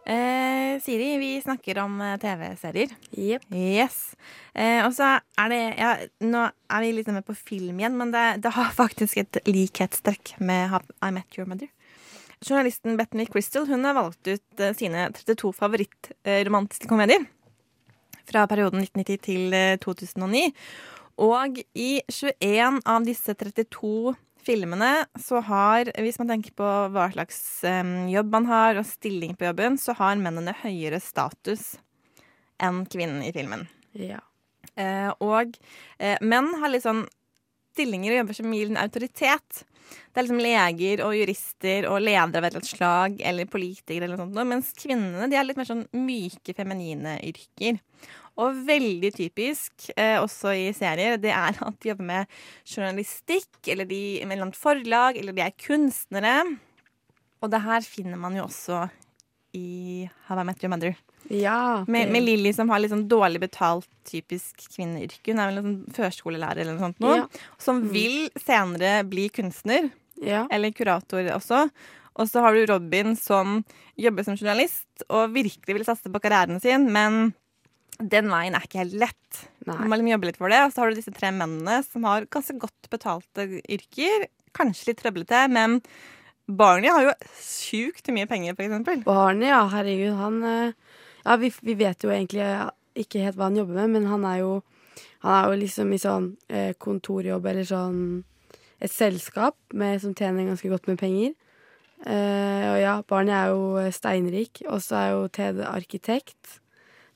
[0.06, 2.90] Eh, Siri, vi snakker om eh, TV-serier.
[3.16, 3.44] Yep.
[3.56, 4.16] Yes.
[4.52, 5.92] Eh, og så er det ja,
[6.28, 10.34] Nå er vi litt med på film igjen, men det, det har faktisk et likhetstrekk
[10.44, 11.70] med I Met Your Mother.
[12.44, 17.24] Journalisten Bethany Crystal hun har valgt ut eh, sine 32 favorittromantiske komedier
[18.28, 20.50] fra perioden 1990 til eh, 2009.
[21.24, 24.12] Og i 21 av disse 32
[24.46, 27.38] filmene så har, hvis man tenker på hva slags
[28.10, 31.74] jobb man har, og stilling på jobben, så har mennene høyere status
[32.62, 33.66] enn kvinnen i filmen.
[33.98, 34.20] Ja.
[34.74, 35.54] Eh, og
[35.98, 37.04] eh, menn har litt sånn
[37.74, 39.64] stillinger og jobber som gir en autoritet.
[39.84, 44.06] Det er liksom leger og jurister og ledere av et eller annet slag eller politikere
[44.06, 47.80] eller noe sånt, mens kvinnene de er litt mer sånn myke, feminine yrker.
[48.40, 53.86] Og veldig typisk, eh, også i serier, det er at de jobber med journalistikk, eller
[53.86, 56.34] de med et forlag, eller de er kunstnere.
[57.42, 58.88] Og det her finner man jo også
[59.54, 60.96] i How I Met Your Mother.
[61.32, 61.84] Ja.
[61.88, 65.32] Med, med Lilly som har litt sånn dårlig betalt typisk kvinneyrke.
[65.32, 67.14] Hun er vel en sånn førskolelærer eller noe sånt nå.
[67.22, 67.26] Ja.
[67.58, 67.90] Som Mm.
[67.94, 69.90] vil senere bli kunstner.
[70.22, 70.46] Ja.
[70.50, 71.70] Eller kurator også.
[72.16, 73.64] Og så har du Robin som
[73.98, 77.32] jobber som journalist og virkelig vil satse på karrieren sin, men
[77.98, 79.40] den veien er ikke helt lett.
[79.66, 79.76] Nei.
[79.80, 80.60] Du må liksom jobbe litt for det.
[80.66, 84.28] Og så har du disse tre mennene som har ganske godt betalte yrker.
[84.54, 85.80] Kanskje litt trøblete, men
[86.46, 89.02] Barney har jo sjukt mye penger, for eksempel.
[89.06, 90.72] Barney, ja, herregud, han eh,
[91.24, 92.44] Ja, vi, vi vet jo egentlig
[92.94, 94.54] ikke helt hva han jobber med, men han er jo
[95.24, 98.00] Han er jo liksom i sånn eh, kontorjobb eller sånn
[98.84, 101.32] et selskap med, som tjener ganske godt med penger.
[102.04, 106.58] Eh, og ja, barnet er jo eh, steinrik, og så er jo Ted arkitekt.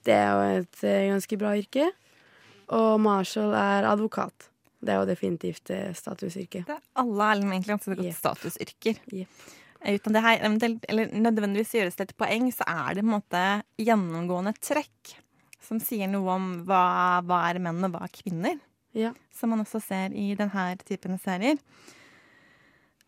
[0.09, 1.91] Det er jo et eh, ganske bra yrke.
[2.73, 4.49] Og Marshall er advokat.
[4.81, 6.65] Det er jo definitivt eh, statusyrke.
[6.65, 9.01] Det, er alle er liksom egentlig ganske godt statusyrker.
[9.13, 9.49] Yep.
[9.85, 13.45] Uten det her eller nødvendigvis gjøres til et poeng, så er det på en måte
[13.79, 15.15] gjennomgående trekk
[15.63, 18.59] som sier noe om hva, hva er menn og hva er kvinner.
[18.97, 19.13] Ja.
[19.35, 21.59] Som man også ser i denne typen serier.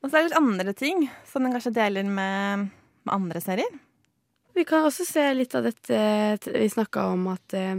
[0.00, 2.70] Og så er det litt andre ting som den kanskje deler med,
[3.04, 3.78] med andre serier.
[4.56, 7.78] Vi kan også se litt av dette Vi snakka om at eh,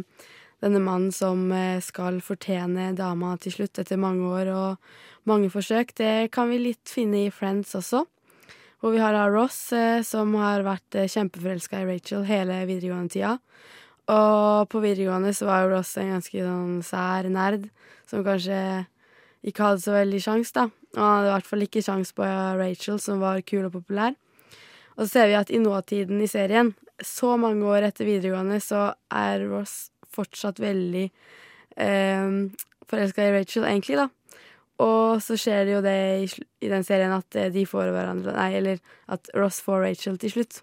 [0.63, 4.93] denne mannen som eh, skal fortjene dama til slutt etter mange år og
[5.30, 8.06] mange forsøk, det kan vi litt finne i Friends også.
[8.82, 13.13] Hvor vi har da Ross, eh, som har vært eh, kjempeforelska i Rachel hele videregående
[13.13, 13.36] tida.
[14.10, 17.67] Og på videregående så var jo Ross en ganske sånn sær nerd
[18.10, 18.58] som kanskje
[19.46, 20.65] ikke hadde så veldig sjans, da.
[20.98, 22.26] Og han hadde i hvert fall ikke sjans på
[22.58, 24.17] Rachel, som var kul og populær.
[24.98, 28.91] Og så ser vi at i nåtiden i serien, så mange år etter videregående, så
[29.13, 31.06] er Ross fortsatt veldig
[31.78, 32.34] eh,
[32.89, 34.10] forelska i Rachel, egentlig, da.
[34.82, 36.28] Og så skjer det jo det i,
[36.65, 40.34] i den serien at eh, de får hverandre Nei, eller at Ross får Rachel til
[40.36, 40.62] slutt.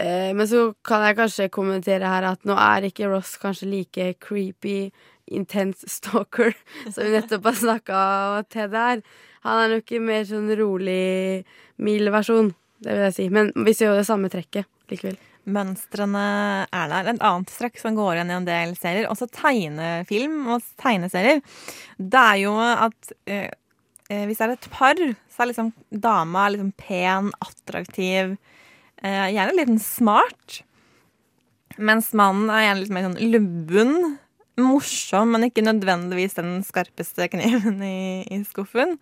[0.00, 4.12] Eh, men så kan jeg kanskje kommentere her at nå er ikke Ross kanskje like
[4.24, 4.90] creepy,
[5.30, 6.54] intense stalker
[6.92, 8.04] som vi nettopp har snakka
[8.50, 9.04] til der.
[9.46, 11.46] Han er nok en mer sånn rolig,
[11.80, 13.28] mild versjon, det vil jeg si.
[13.32, 15.20] Men vi ser jo det samme trekket likevel.
[15.54, 16.24] Mønstrene
[16.66, 17.10] er der.
[17.12, 21.42] Et annet strekk som går igjen i en del serier, også tegnefilm og tegneserier,
[21.98, 23.50] det er jo at eh,
[24.08, 28.36] eh, hvis det er et par, så er liksom dama liksom pen, attraktiv,
[29.02, 30.62] eh, gjerne litt smart.
[31.80, 33.94] Mens mannen er gjerne litt mer sånn lubben,
[34.60, 38.98] morsom, men ikke nødvendigvis den skarpeste kniven i, i skuffen.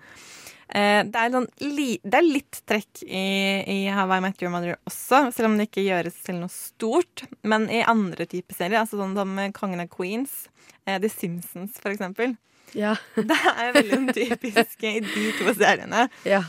[0.69, 3.23] Eh, det, er sånn det er litt trekk i,
[3.65, 7.25] i How I Met Your Mother også, selv om det ikke gjøres til noe stort.
[7.49, 10.47] Men i andre typer serier, altså sånn som Kongen av Queens,
[10.85, 12.37] eh, The Simpsons for eksempel,
[12.77, 12.97] Ja.
[13.17, 16.43] det er veldig sånn typisk i de to seriene ja.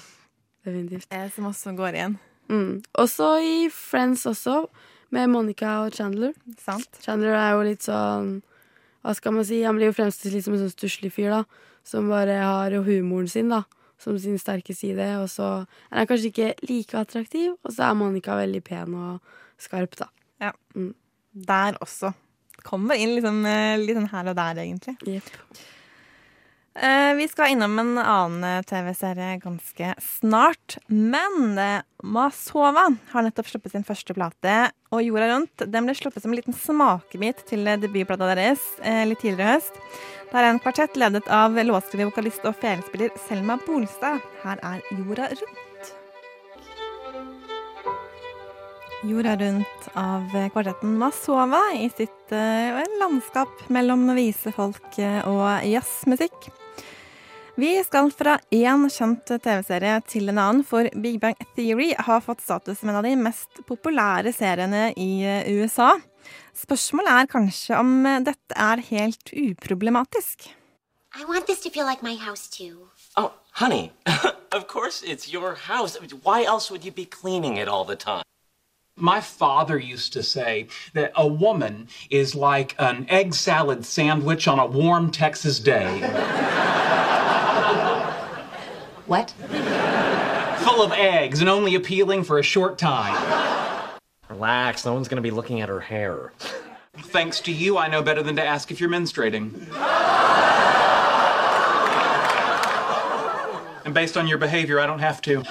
[0.68, 1.08] Definitivt.
[1.16, 2.20] eh, som også går igjen.
[2.52, 2.82] Mm.
[3.00, 4.66] Også i Friends også,
[5.16, 6.36] med Monica og Chandler.
[6.60, 7.00] Sant?
[7.02, 8.42] Chandler er jo litt sånn
[9.00, 9.62] Hva skal man si?
[9.64, 11.70] Han blir jo fremstilt litt som en sånn stusslig fyr, da.
[11.88, 13.64] Som bare har jo humoren sin, da.
[14.00, 15.10] Som sin sterke side.
[15.20, 15.50] Og så
[15.92, 20.08] er han kanskje ikke like attraktiv, og så er Monica veldig pen og skarp, da.
[20.40, 20.54] Ja.
[20.76, 20.94] Mm.
[21.48, 22.14] Der også.
[22.64, 24.96] Kommer inn liksom, eh, litt sånn her og der, egentlig.
[25.08, 25.30] Jepp.
[26.76, 30.78] Eh, vi skal innom en annen eh, TV-serie ganske snart.
[30.88, 36.24] Men eh, Masova har nettopp sluppet sin første plate, og Jorda rundt den ble sluppet
[36.24, 38.62] som en liten smakebit til debutplata deres
[39.10, 39.82] litt tidligere i høst.
[40.30, 44.22] Det er en kvartett ledet av låtskriver, vokalist og felespiller Selma Bolstad.
[44.46, 45.92] Her er Jorda rundt.
[49.10, 52.34] Jorda rundt av kvartetten Masova i sitt
[53.02, 56.50] landskap mellom vise folk eh, og jazzmusikk.
[57.60, 62.39] Vi skal fra én kjent TV-serie til en annen, for Big Bang Theory har fått
[62.45, 65.89] status som en av de mest populære seriene i eh, USA.
[66.56, 70.48] Spørsmålet er kanskje om eh, dette er helt uproblematisk.
[71.19, 72.88] I want this to feel like my house too.
[73.17, 73.91] Oh, honey,
[74.56, 76.00] of course it's your house.
[76.24, 78.24] Why else would you be cleaning it all the time?
[78.95, 84.60] My father used to say that a woman is like an egg salad sandwich on
[84.60, 85.91] a warm Texas day.
[89.10, 89.32] What?
[89.32, 93.89] Full of eggs and only appealing for a short time.
[94.30, 96.32] Relax, no one's gonna be looking at her hair.
[96.95, 99.67] Thanks to you, I know better than to ask if you're menstruating.
[103.84, 105.41] And based on your behavior, I don't have to.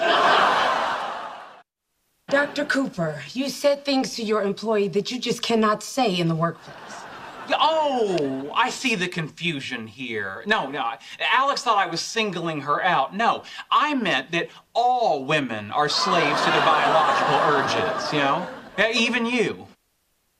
[2.29, 2.65] Dr.
[2.65, 7.08] Cooper, you said things to your employee that you just cannot say in the workplace.
[7.53, 10.43] Oh, I see the confusion here.
[10.47, 10.93] No, no.
[11.21, 13.15] Alex thought I was singling her out.
[13.15, 18.47] No, I meant that all women are slaves to their biological urges, you know?
[18.95, 19.67] Even you.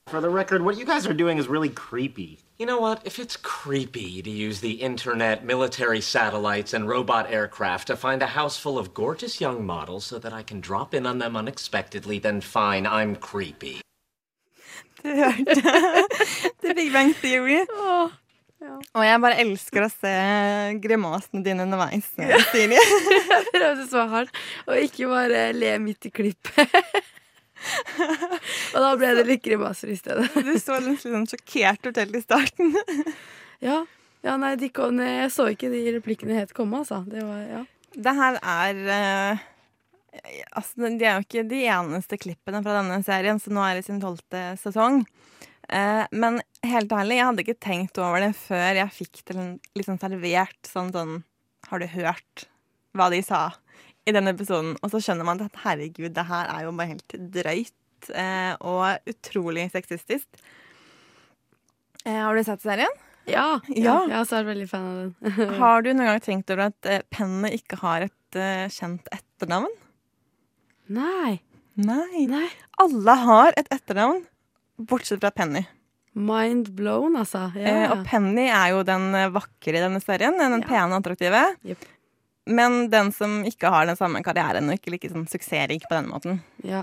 [0.07, 2.39] For the record, what you guys are doing is really creepy.
[2.59, 3.07] You know what?
[3.07, 8.27] If it's creepy to use the internet, military satellites, and robot aircraft to find a
[8.27, 12.19] house full of gorgeous young models so that I can drop in on them unexpectedly,
[12.19, 13.83] then fine, I'm creepy.
[15.03, 15.59] Du hørte
[16.63, 17.61] The Big Bang Theory.
[18.59, 20.15] Og jeg bare elsker å se
[20.83, 22.09] grimasene dine underveis,
[22.51, 22.75] Siri.
[22.75, 26.75] Jeg prøvde så hardt å ikke bare le midt i klippet.
[28.75, 30.27] og da ble det litt grimaser i stedet.
[30.47, 32.75] Du så litt sånn sjokkert ut helt i starten.
[33.69, 33.83] ja.
[34.27, 37.05] ja, nei, kom, jeg så ikke de replikkene helt komme, altså.
[37.07, 37.63] Det var, ja.
[37.95, 39.47] Det her er eh,
[40.57, 43.87] Altså, de er jo ikke de eneste klippene fra denne serien, som nå er i
[43.87, 45.03] sin tolvte sesong.
[45.69, 49.99] Eh, men helt ærlig, jeg hadde ikke tenkt over det før jeg fikk det liksom
[50.01, 51.19] servert sånn sånn
[51.69, 52.47] Har du hørt
[52.97, 53.51] hva de sa
[54.09, 57.17] i den episoden, og så skjønner man at herregud, det her er jo bare helt
[57.35, 60.41] drøyt eh, og utrolig sexistisk.
[62.07, 62.95] Eh, har du sett serien?
[63.29, 63.83] Ja, ja.
[63.83, 63.97] Ja.
[64.09, 65.53] jeg har også er veldig fan av den.
[65.61, 69.69] Har du noen gang tenkt over at eh, Penny ikke har et eh, kjent etternavn?
[70.89, 71.39] Nei.
[71.79, 72.47] Nei.
[72.83, 74.25] Alle har et etternavn,
[74.89, 75.65] bortsett fra Penny.
[76.19, 77.45] Mind blown, altså.
[77.55, 80.35] Ja, Eh, og Penny er jo den eh, vakre i denne serien.
[80.41, 81.45] Den pene og attraktive.
[81.69, 81.85] Yep.
[82.49, 86.09] Men den som ikke har den samme karrieren og ikke like sånn suksessrik på den
[86.11, 86.41] måten.
[86.67, 86.83] Ja.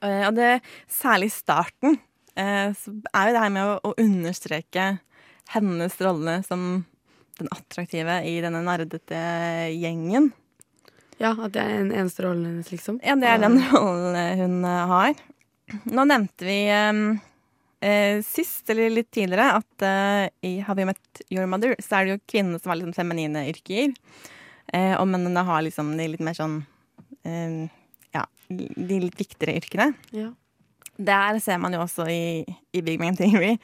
[0.00, 1.98] Eh, og det, særlig i starten,
[2.34, 4.88] eh, så er jo det her med å, å understreke
[5.54, 6.64] hennes rolle som
[7.38, 9.20] den attraktive i denne nerdete
[9.76, 10.32] gjengen.
[11.18, 13.00] Ja, at det er den eneste rollen hennes, liksom.
[13.04, 15.18] Ja, det er den rollen eh, hun eh, har.
[15.84, 17.00] Nå nevnte vi eh,
[17.84, 22.06] eh, sist, eller litt tidligere, at eh, i Have You Met Your Mother så er
[22.08, 23.94] det jo kvinnene som har liksom feminine yrker.
[24.72, 26.60] Eh, og mennene har liksom de litt mer sånn
[27.24, 27.64] eh,
[28.14, 29.92] Ja, de litt viktigere yrkene.
[30.16, 30.30] Ja.
[30.98, 32.42] Der ser man jo også i,
[32.74, 33.54] i Big Man Theory,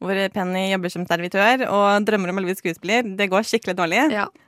[0.00, 3.04] hvor Penny jobber som servitør og drømmer om å bli skuespiller.
[3.18, 4.06] Det går skikkelig dårlig.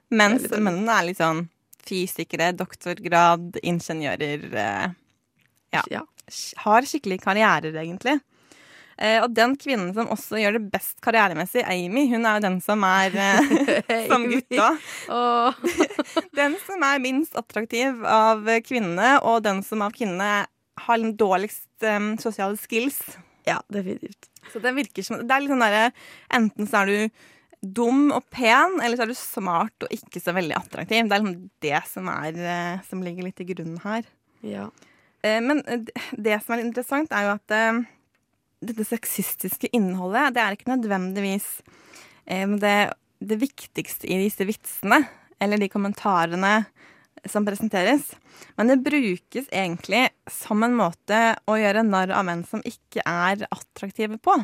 [0.08, 0.64] mens veldig dårlig.
[0.68, 1.42] mennene er litt sånn
[1.86, 4.98] fysikere, doktorgrad, ingeniører eh,
[5.74, 6.02] ja.
[6.64, 8.18] Har skikkelig karrierer, egentlig.
[9.00, 12.58] Eh, og den kvinnen som også gjør det best karrieremessig, Amy, hun er jo den
[12.64, 14.68] som er eh, som gutta.
[16.40, 20.44] den som er minst attraktiv av kvinnene, og den som av kvinnene
[20.80, 23.00] har den dårligst um, sosiale skills.
[23.48, 24.28] Ja, definitivt.
[24.52, 25.90] Så det virker som Det er litt sånn derre
[26.34, 27.26] Enten så er du
[27.60, 31.08] dum og pen, eller så er du smart og ikke så veldig attraktiv.
[31.08, 34.06] Det er liksom det som, er, eh, som ligger litt i grunnen her.
[34.46, 34.70] Ja.
[35.22, 35.84] Eh, Men eh,
[36.16, 37.56] det som er interessant, er jo at
[38.60, 41.48] dette sexistiske innholdet, det er ikke nødvendigvis
[42.60, 42.76] det,
[43.24, 45.00] det viktigste i disse vitsene,
[45.40, 46.52] eller de kommentarene
[47.28, 48.12] som presenteres.
[48.56, 53.46] Men det brukes egentlig som en måte å gjøre narr av menn som ikke er
[53.48, 54.36] attraktive på.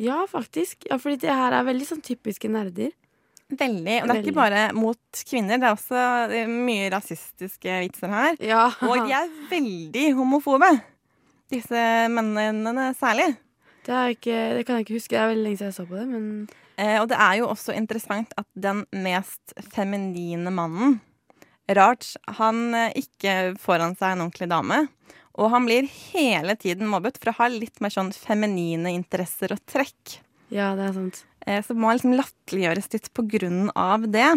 [0.00, 0.86] Ja, faktisk.
[0.88, 2.94] Ja, fordi det her er veldig sånn typiske nerder.
[3.50, 3.96] Veldig.
[4.00, 8.38] Og det er ikke bare mot kvinner, det er også eh, mye rasistiske vitser her.
[8.46, 8.68] Ja.
[8.86, 10.70] Og de er veldig homofobe.
[11.50, 11.84] Disse
[12.14, 13.32] mennene særlig.
[13.84, 15.16] Det, ikke, det kan jeg ikke huske.
[15.16, 16.26] Det er veldig lenge siden jeg så på det, men
[16.80, 21.00] Eh, og det er jo også interessant at den mest feminine mannen,
[21.70, 24.78] Raj, han eh, ikke får han seg en ordentlig dame.
[25.40, 29.62] Og han blir hele tiden mobbet for å ha litt mer sånn feminine interesser og
[29.70, 30.18] trekk.
[30.52, 31.22] ja, det er sant.
[31.46, 34.28] Eh, så må han liksom latterliggjøres litt på grunn av det.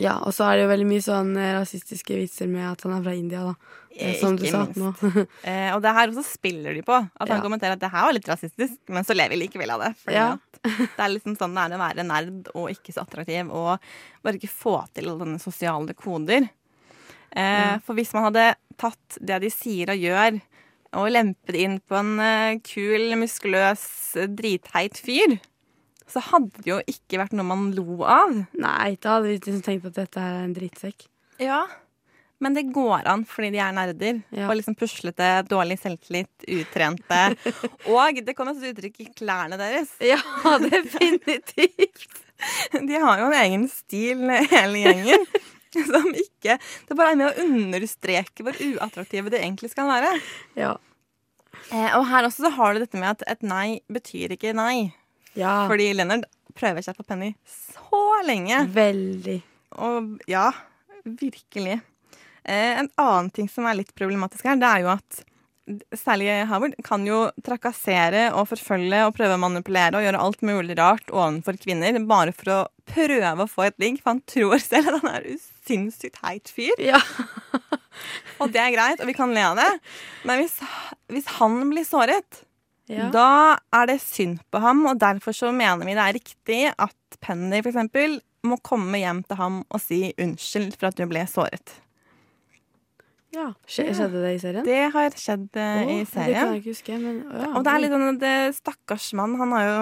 [0.00, 2.94] Ja, og så er det jo veldig mye sånn eh, rasistiske vitser med at han
[2.96, 3.54] er fra India, da.
[3.98, 4.78] Eh, Som du sa minst.
[4.78, 5.26] nå.
[5.50, 6.94] Eh, og det her også spiller de på.
[6.94, 7.42] At han Ja.
[7.44, 9.90] kommenterer at det her var litt rasistisk, men så lever vi likevel av det.
[10.04, 10.38] Fordi Ja.
[10.62, 13.78] det er liksom sånn det er å være nerd og ikke så attraktiv og
[14.22, 16.48] bare ikke få til alle denne sosiale koder.
[17.36, 18.46] Eh, For hvis man hadde
[18.80, 20.40] tatt det de sier og gjør,
[20.98, 23.84] og lempet inn på en eh, kul, muskuløs,
[24.34, 25.36] dritheit fyr,
[26.10, 28.34] så hadde det jo ikke vært noe man lo av.
[28.58, 31.06] Nei, da hadde vi tenkt at dette er en drittsekk.
[31.40, 31.62] Ja,
[32.40, 34.20] men det går an fordi de er nerder.
[34.46, 37.20] Og liksom puslete, dårlig selvtillit, utrente.
[37.92, 39.92] og det kommer til uttrykk i klærne deres.
[40.00, 40.18] Ja,
[40.64, 42.08] definitivt.
[42.88, 45.26] De har jo en egen stil, hele gjengen.
[45.90, 46.56] Som ikke
[46.88, 50.14] Det bare er med å understreke hvor uattraktive det egentlig skal være.
[50.58, 50.74] Ja.
[51.70, 54.90] Eh, og her også så har du dette med at et nei betyr ikke nei.
[55.38, 55.68] Ja.
[55.70, 56.26] Fordi Leonard
[56.58, 58.64] prøver seg på Penny så lenge.
[58.74, 59.38] Veldig.
[59.78, 60.48] Og ja,
[61.04, 61.80] virkelig.
[62.42, 65.24] Eh, en annen ting som er litt problematisk her, det er jo at
[65.94, 70.76] særlig Howard kan jo trakassere og forfølge og prøve å manipulere og gjøre alt mulig
[70.80, 72.60] rart overfor kvinner bare for å
[72.90, 76.50] prøve å få et ligg, for han tror selv at han er en sinnssykt heit
[76.52, 76.74] fyr.
[78.40, 79.68] og det er greit, og vi kan le av det.
[80.28, 80.56] Men hvis,
[81.14, 82.44] hvis han blir såret,
[82.90, 83.04] Ja.
[83.14, 83.26] da
[83.78, 87.60] er det synd på ham, og derfor så mener vi det er riktig at Penny
[87.62, 91.76] eksempel må komme hjem til ham og si unnskyld for at du ble såret.
[93.30, 93.52] Ja.
[93.62, 94.64] Skje- Skjedde det i serien?
[94.66, 96.96] Det har skjedd eh, Å, i Det kan jeg ikke huske.
[96.98, 97.50] Men, ja.
[97.54, 99.76] Og det er litt sånn at det, stakkars mann, han har jo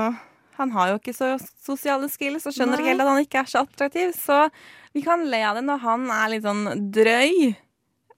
[0.59, 1.27] han har jo ikke så
[1.63, 2.93] sosiale skills og skjønner ikke Nei.
[2.97, 4.09] helt at han ikke er så attraktiv.
[4.19, 4.39] Så
[4.95, 7.55] vi kan le av det når han er litt sånn drøy.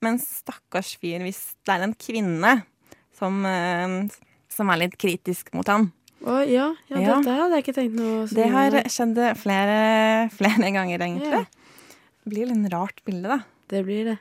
[0.05, 2.55] Men stakkars fyr, hvis det er en kvinne
[3.17, 4.09] som, eh,
[4.49, 5.91] som er litt kritisk mot ham.
[6.21, 7.17] Å, ja, ja, Ja.
[7.17, 8.37] dette hadde jeg ikke tenkt noe sånn.
[8.37, 9.77] Det har skjedd flere,
[10.39, 11.31] flere ganger, egentlig.
[11.33, 11.45] Ja.
[12.25, 13.39] Det blir litt rart bilde, da.
[13.69, 14.19] Det blir det.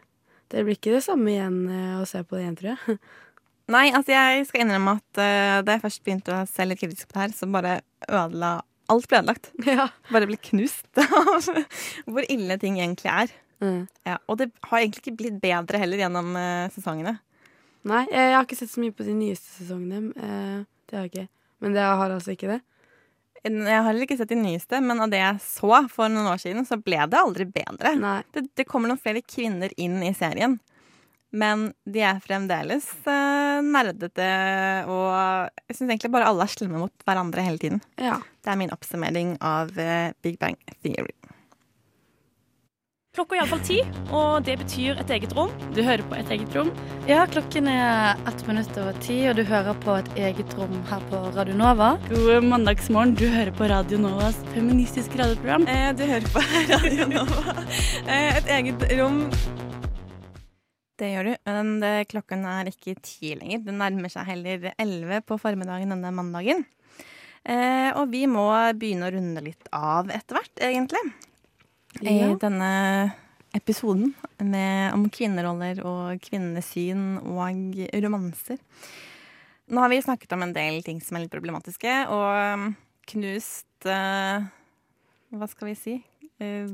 [0.50, 3.00] Det blir ikke det samme igjen eh, å se på det igjen, tror jeg.
[3.70, 7.06] Nei, altså jeg skal innrømme at uh, da jeg først begynte å se litt kritisk
[7.06, 7.76] på det her, så bare
[8.08, 9.52] ødela alt ble ødelagt.
[10.14, 11.50] Bare ble knust av
[12.12, 13.36] hvor ille ting egentlig er.
[14.08, 17.18] Ja, og det har egentlig ikke blitt bedre heller gjennom uh, sesongene.
[17.88, 20.14] Nei, jeg har ikke sett så mye på de nyeste sesongene.
[20.16, 21.28] Uh, det har jeg ikke.
[21.64, 22.62] Men det har altså ikke det?
[23.44, 26.42] Jeg har heller ikke sett de nyeste, men av det jeg så for noen år
[26.42, 27.94] siden, så ble det aldri bedre.
[28.36, 30.58] Det, det kommer noen flere kvinner inn i serien.
[31.32, 34.30] Men de er fremdeles uh, nerdete,
[34.90, 35.12] og
[35.70, 37.84] jeg syns egentlig bare alle er slemme mot hverandre hele tiden.
[38.02, 38.18] Ja.
[38.42, 41.14] Det er min oppsummering av uh, Big Bang Theory.
[43.18, 43.78] Klokka er iallfall ti,
[44.16, 45.50] og det betyr et eget rom.
[45.74, 46.70] Du hører på Et eget rom?
[47.10, 51.02] Ja, klokken er ett minutt over ti, og du hører på Et eget rom her
[51.10, 51.90] på Radio Nova.
[52.08, 53.16] God mandagsmorgen.
[53.20, 55.66] Du hører på Radio Novas feministiske radioprogram.
[55.68, 57.58] Eh, du hører på Radio Nova.
[58.06, 59.26] Eh, et eget rom.
[61.00, 63.62] Det gjør du, men det, klokken er ikke ti lenger.
[63.64, 66.66] Det nærmer seg heller elleve på formiddagen denne mandagen.
[67.48, 68.44] Eh, og vi må
[68.76, 71.00] begynne å runde litt av etter hvert, egentlig.
[72.04, 72.34] I Ja.
[72.38, 72.72] denne
[73.56, 74.12] episoden
[74.44, 78.60] med, om kvinneroller og kvinnesyn og romanser.
[79.70, 82.76] Nå har vi snakket om en del ting som er litt problematiske, og
[83.10, 84.46] knust eh,
[85.32, 85.96] Hva skal vi si?
[86.42, 86.68] Eh,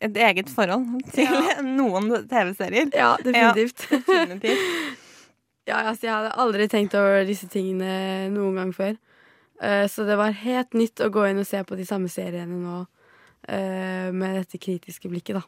[0.00, 1.28] et eget forhold til
[1.78, 2.90] noen TV-serier.
[2.96, 3.86] Ja, definitivt.
[3.90, 4.66] Ja, definitivt.
[5.68, 8.96] Ja, altså, jeg hadde aldri tenkt over disse tingene noen gang før.
[9.60, 12.56] Uh, så det var helt nytt å gå inn og se på de samme seriene
[12.58, 15.44] nå uh, med dette kritiske blikket, da.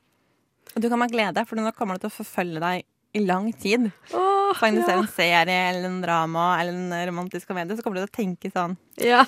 [0.77, 2.85] Og du kan bare glede deg, for nå kommer det til å forfølge deg
[3.19, 3.89] i lang tid.
[4.15, 4.87] Oh, du ja.
[4.95, 8.53] en serie eller en drama eller en romantisk komedie, så kommer du til å tenke
[8.53, 9.25] sånn Ja.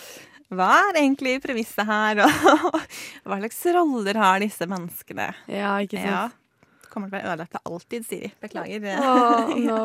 [0.52, 2.78] Hva er egentlig premisset her, og
[3.24, 5.30] hva slags roller har disse menneskene?
[5.48, 6.10] Ja, ikke sant?
[6.10, 6.24] Ja.
[6.94, 8.28] Kommer til å være ødelagt for alltid, Siri.
[8.44, 8.84] Beklager.
[9.02, 9.78] Oh, no.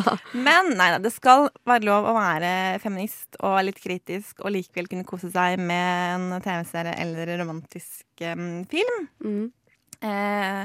[0.46, 2.52] Men nei da, det skal være lov å være
[2.84, 8.62] feminist og litt kritisk og likevel kunne kose seg med en TV-serie eller romantisk um,
[8.70, 9.08] film.
[9.26, 9.48] Mm.
[10.06, 10.62] Eh,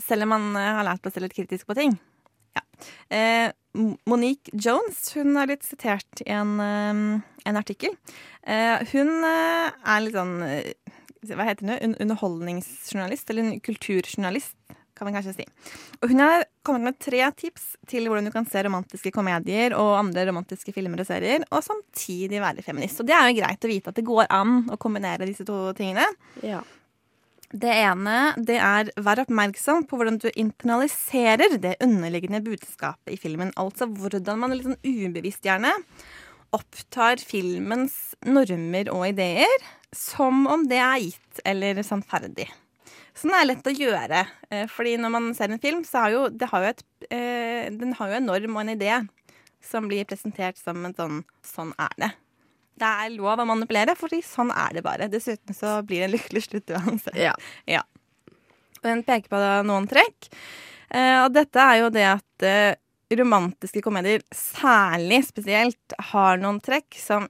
[0.00, 1.98] selv om man har lært å se litt kritisk på ting.
[3.08, 3.48] Eh,
[4.08, 7.94] Monique Jones hun er litt sitert i en, en artikkel.
[8.48, 10.72] Eh, hun eh, er litt sånn eh,
[11.28, 11.74] Hva heter hun?
[11.90, 13.28] Un underholdningsjournalist?
[13.30, 14.56] Eller en kulturjournalist,
[14.96, 15.46] kan vi kanskje si.
[16.00, 19.98] Og hun har kommet med tre tips til hvordan du kan se romantiske komedier og
[19.98, 23.02] andre romantiske filmer og serier, og samtidig være feminist.
[23.02, 25.60] Og det er jo greit å vite at det går an å kombinere disse to
[25.78, 26.06] tingene.
[26.46, 26.64] Ja.
[27.48, 33.54] Det ene det er vær oppmerksom på hvordan du internaliserer det underliggende budskapet i filmen.
[33.56, 35.72] Altså hvordan man litt sånn ubevisst gjerne
[36.52, 39.64] opptar filmens normer og ideer
[39.96, 42.48] som om det er gitt eller sannferdig.
[43.16, 44.26] Sånn er lett å gjøre.
[44.50, 46.22] eh, Fordi når man ser en film, så har jo,
[46.52, 49.08] har jo et, eh, den har jo en norm og en idé
[49.64, 52.12] som blir presentert som en sånn Sånn er det.
[52.78, 55.08] Det er lov å manipulere, fordi sånn er det bare.
[55.10, 57.16] Dessuten så blir det en lykkelig slutt uansett.
[57.18, 57.34] Ja.
[57.68, 57.82] Ja.
[58.84, 60.28] Hun peker på noen trekk.
[60.94, 62.76] Eh, og dette er jo det at eh,
[63.18, 67.28] romantiske komedier, særlig spesielt, har noen trekk som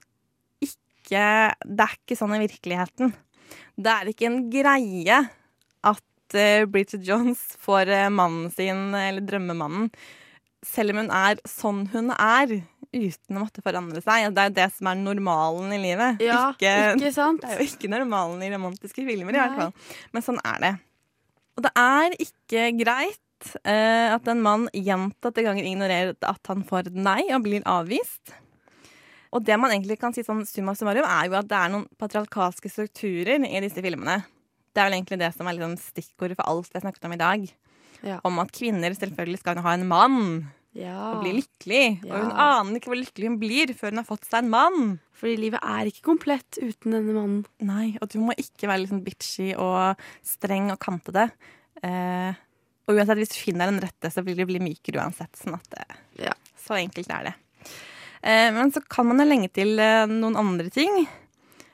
[0.63, 3.13] ikke Det er ikke sånn i virkeligheten.
[3.79, 5.17] Det er ikke en greie
[5.89, 9.89] at eh, Bridget Jones får eh, mannen sin, eller drømmemannen,
[10.65, 14.29] selv om hun er sånn hun er, uten å måtte forandre seg.
[14.33, 16.21] Det er jo det som er normalen i livet.
[16.25, 17.41] Ja, ikke sant?
[17.45, 19.73] Det er jo ikke normalen i romantiske filmer, i hvert fall.
[20.15, 20.75] Men sånn er det.
[21.59, 26.91] Og det er ikke greit eh, at en mann gjentatte ganger ignorerer at han får
[26.95, 28.33] nei og blir avvist.
[29.35, 31.85] Og det man egentlig kan si sånn summa summarum, er jo at det er noen
[32.01, 34.23] patriarkalske strukturer i disse filmene.
[34.73, 37.13] Det er vel egentlig det som er liksom stikkordet for alt vi har snakket om
[37.13, 37.45] i dag.
[38.05, 38.19] Ja.
[38.23, 40.17] Om at kvinner selvfølgelig skal ha en mann
[40.77, 40.93] Ja.
[41.11, 42.03] og bli lykkelig.
[42.05, 44.99] Og hun aner ikke hvor lykkelig hun blir før hun har fått seg en mann.
[45.19, 47.45] Fordi livet er ikke komplett uten denne mannen.
[47.59, 51.25] Nei, og du må ikke være litt sånn bitchy og streng og kantete.
[51.83, 52.37] Eh,
[52.87, 55.33] og uansett, hvis du finner den rette, så vil du bli mykere uansett.
[55.37, 55.85] Sånn at det,
[56.25, 56.33] Ja.
[56.59, 57.33] Så enkelt er det.
[58.21, 61.07] Eh, men så kan man jo lenge til eh, noen andre ting.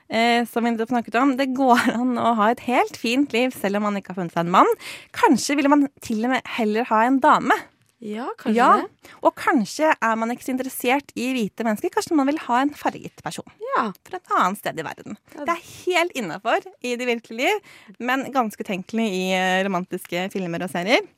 [0.08, 1.36] Eh, som vi nettopp snakket om.
[1.38, 4.36] Det går an å ha et helt fint liv selv om man ikke har funnet
[4.36, 4.74] seg en mann.
[5.16, 7.56] Kanskje ville man til og med heller ha en dame.
[8.04, 9.12] Ja, kanskje ja, det.
[9.24, 11.90] Og kanskje er man ikke så interessert i hvite mennesker.
[11.94, 13.86] Kanskje man vil ha en farget person Ja.
[14.04, 15.16] fra et annet sted i verden.
[15.32, 20.66] Det er helt innafor i det virkelige liv, men ganske utenkelig i eh, romantiske filmer
[20.68, 21.08] og serier.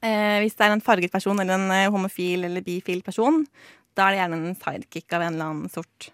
[0.00, 3.42] Eh, hvis det er en farget person eller en eh, homofil eller bifil person,
[3.98, 6.12] da er det gjerne en sidekick av en eller annen sort.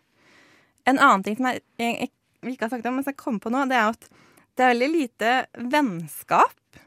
[0.86, 3.40] En annen ting som jeg, jeg, jeg, ikke har sagt om, men som jeg kom
[3.42, 4.06] på nå, det er at
[4.56, 5.30] det er veldig lite
[5.72, 6.80] vennskap.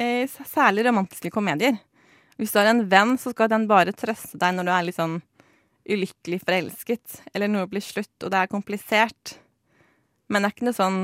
[0.00, 1.76] Eh, særlig romantiske komedier.
[2.40, 4.96] Hvis du har en venn, så skal den bare trøste deg når du er litt
[4.96, 5.18] sånn
[5.90, 9.34] ulykkelig forelsket, eller noe blir slutt, og det er komplisert.
[10.30, 10.98] Men det er ikke noe sånn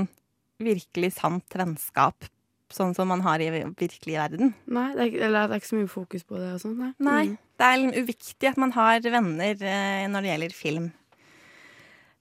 [0.62, 2.29] virkelig sant vennskap,
[2.73, 4.55] sånn som man har i virkelig verden.
[4.67, 6.77] Nei, det er, ikke- eller det er ikke så mye fokus på det og sånn.
[6.79, 6.93] Nei.
[6.99, 7.39] Nei, Mm.
[7.59, 10.93] det er liksom uviktig at man har venner eh, når det gjelder film.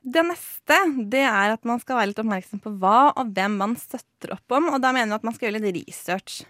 [0.06, 0.76] Det neste
[1.10, 4.54] det er at man skal være litt oppmerksom på hva og hvem man støtter opp
[4.54, 4.68] om.
[4.76, 6.44] Og da mener vi at man skal gjøre litt research.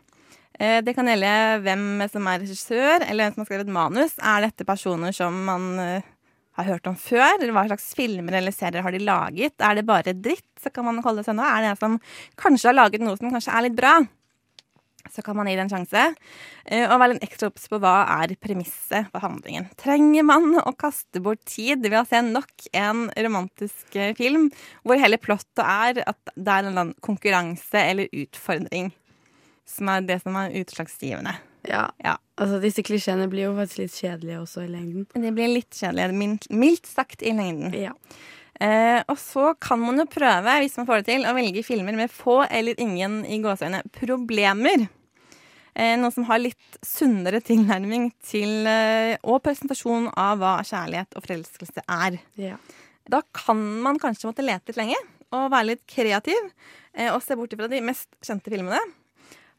[0.59, 4.17] Eh, Det kan gjelde hvem som er regissør, eller hvem som har skrevet manus.
[4.19, 6.11] Er dette personer som man eh,
[6.59, 7.37] har hørt om før?
[7.39, 9.55] Eller hva slags filmer eller serier har de laget?
[9.63, 11.43] Er det bare dritt, så kan man holde seg nå.
[11.47, 11.97] Er det en som
[12.39, 13.95] kanskje har laget noe som kanskje er litt bra?
[15.13, 16.03] Så kan man gi det en sjanse.
[16.65, 19.69] Eh, Og være litt ekstra obs på hva er premisset for handlingen.
[19.79, 24.49] Trenger man å kaste bort tid ved å se nok en romantisk eh, film
[24.83, 28.91] hvor hele plottet er at det er en konkurranse eller utfordring
[29.65, 31.33] som er det som er utslagsgivende?
[31.65, 31.87] Ja.
[32.37, 35.07] Altså, disse klisjeene blir jo faktisk litt kjedelige også i lengden.
[35.09, 37.73] De blir litt kjedelige, mildt, sagt, i lengden.
[38.63, 41.97] Eh, og så kan man jo prøve, hvis man får det til, å velge filmer
[41.97, 44.87] med få eller ingen i gåseøyne problemer.
[45.75, 51.25] Eh, noe som har litt sunnere tilnærming til eh, og presentasjon av hva kjærlighet og
[51.25, 52.21] forelskelse er.
[53.11, 55.01] Da kan man kanskje måtte lete litt lenge
[55.35, 56.39] og være litt kreativ
[56.95, 58.79] eh, og se bort fra de mest kjente filmene.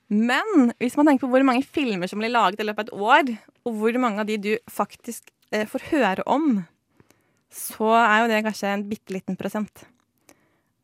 [0.08, 3.06] Men hvis man tenker på hvor mange filmer som blir laget i løpet av et
[3.12, 3.36] år,
[3.66, 6.62] og hvor mange av de du faktisk eh, får høre om,
[7.52, 9.84] så er jo det kanskje en bitte liten prosent.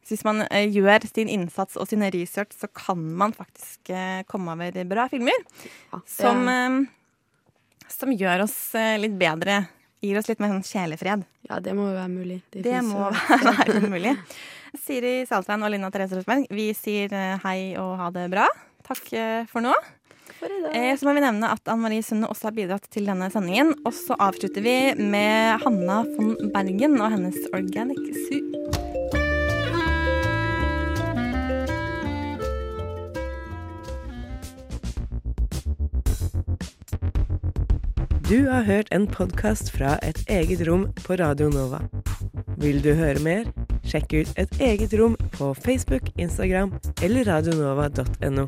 [0.03, 4.23] Så hvis man eh, gjør sin innsats og sin research, så kan man faktisk eh,
[4.31, 5.45] komme over bra filmer.
[6.07, 6.81] som, eh,
[7.93, 8.57] som gjør oss
[8.99, 9.61] litt bedre.
[10.03, 11.23] Gir oss litt mer sånn sjelefred.
[11.47, 12.41] Ja, det må jo være mulig.
[12.51, 14.17] Det, det må jo- være mulig.
[14.83, 17.13] Siri Saltvein og Lina Therese Rosberg, vi sier
[17.45, 18.49] hei og ha det bra.
[18.83, 19.45] Takk eh,
[20.43, 20.73] for nå.
[20.75, 23.75] Eh, så må vi nevne at Anne Marie Sunde også har bidratt til denne sendingen.
[23.87, 28.59] Og så avslutter vi med Hanna von Bergen og hennes Organic Soup.
[38.33, 41.83] Du har hørt en podkast fra et eget rom på Radio Nova.
[42.57, 43.51] Vil du høre mer?
[43.85, 46.73] Sjekk ut Et eget rom på Facebook, Instagram
[47.03, 48.47] eller radionova.no.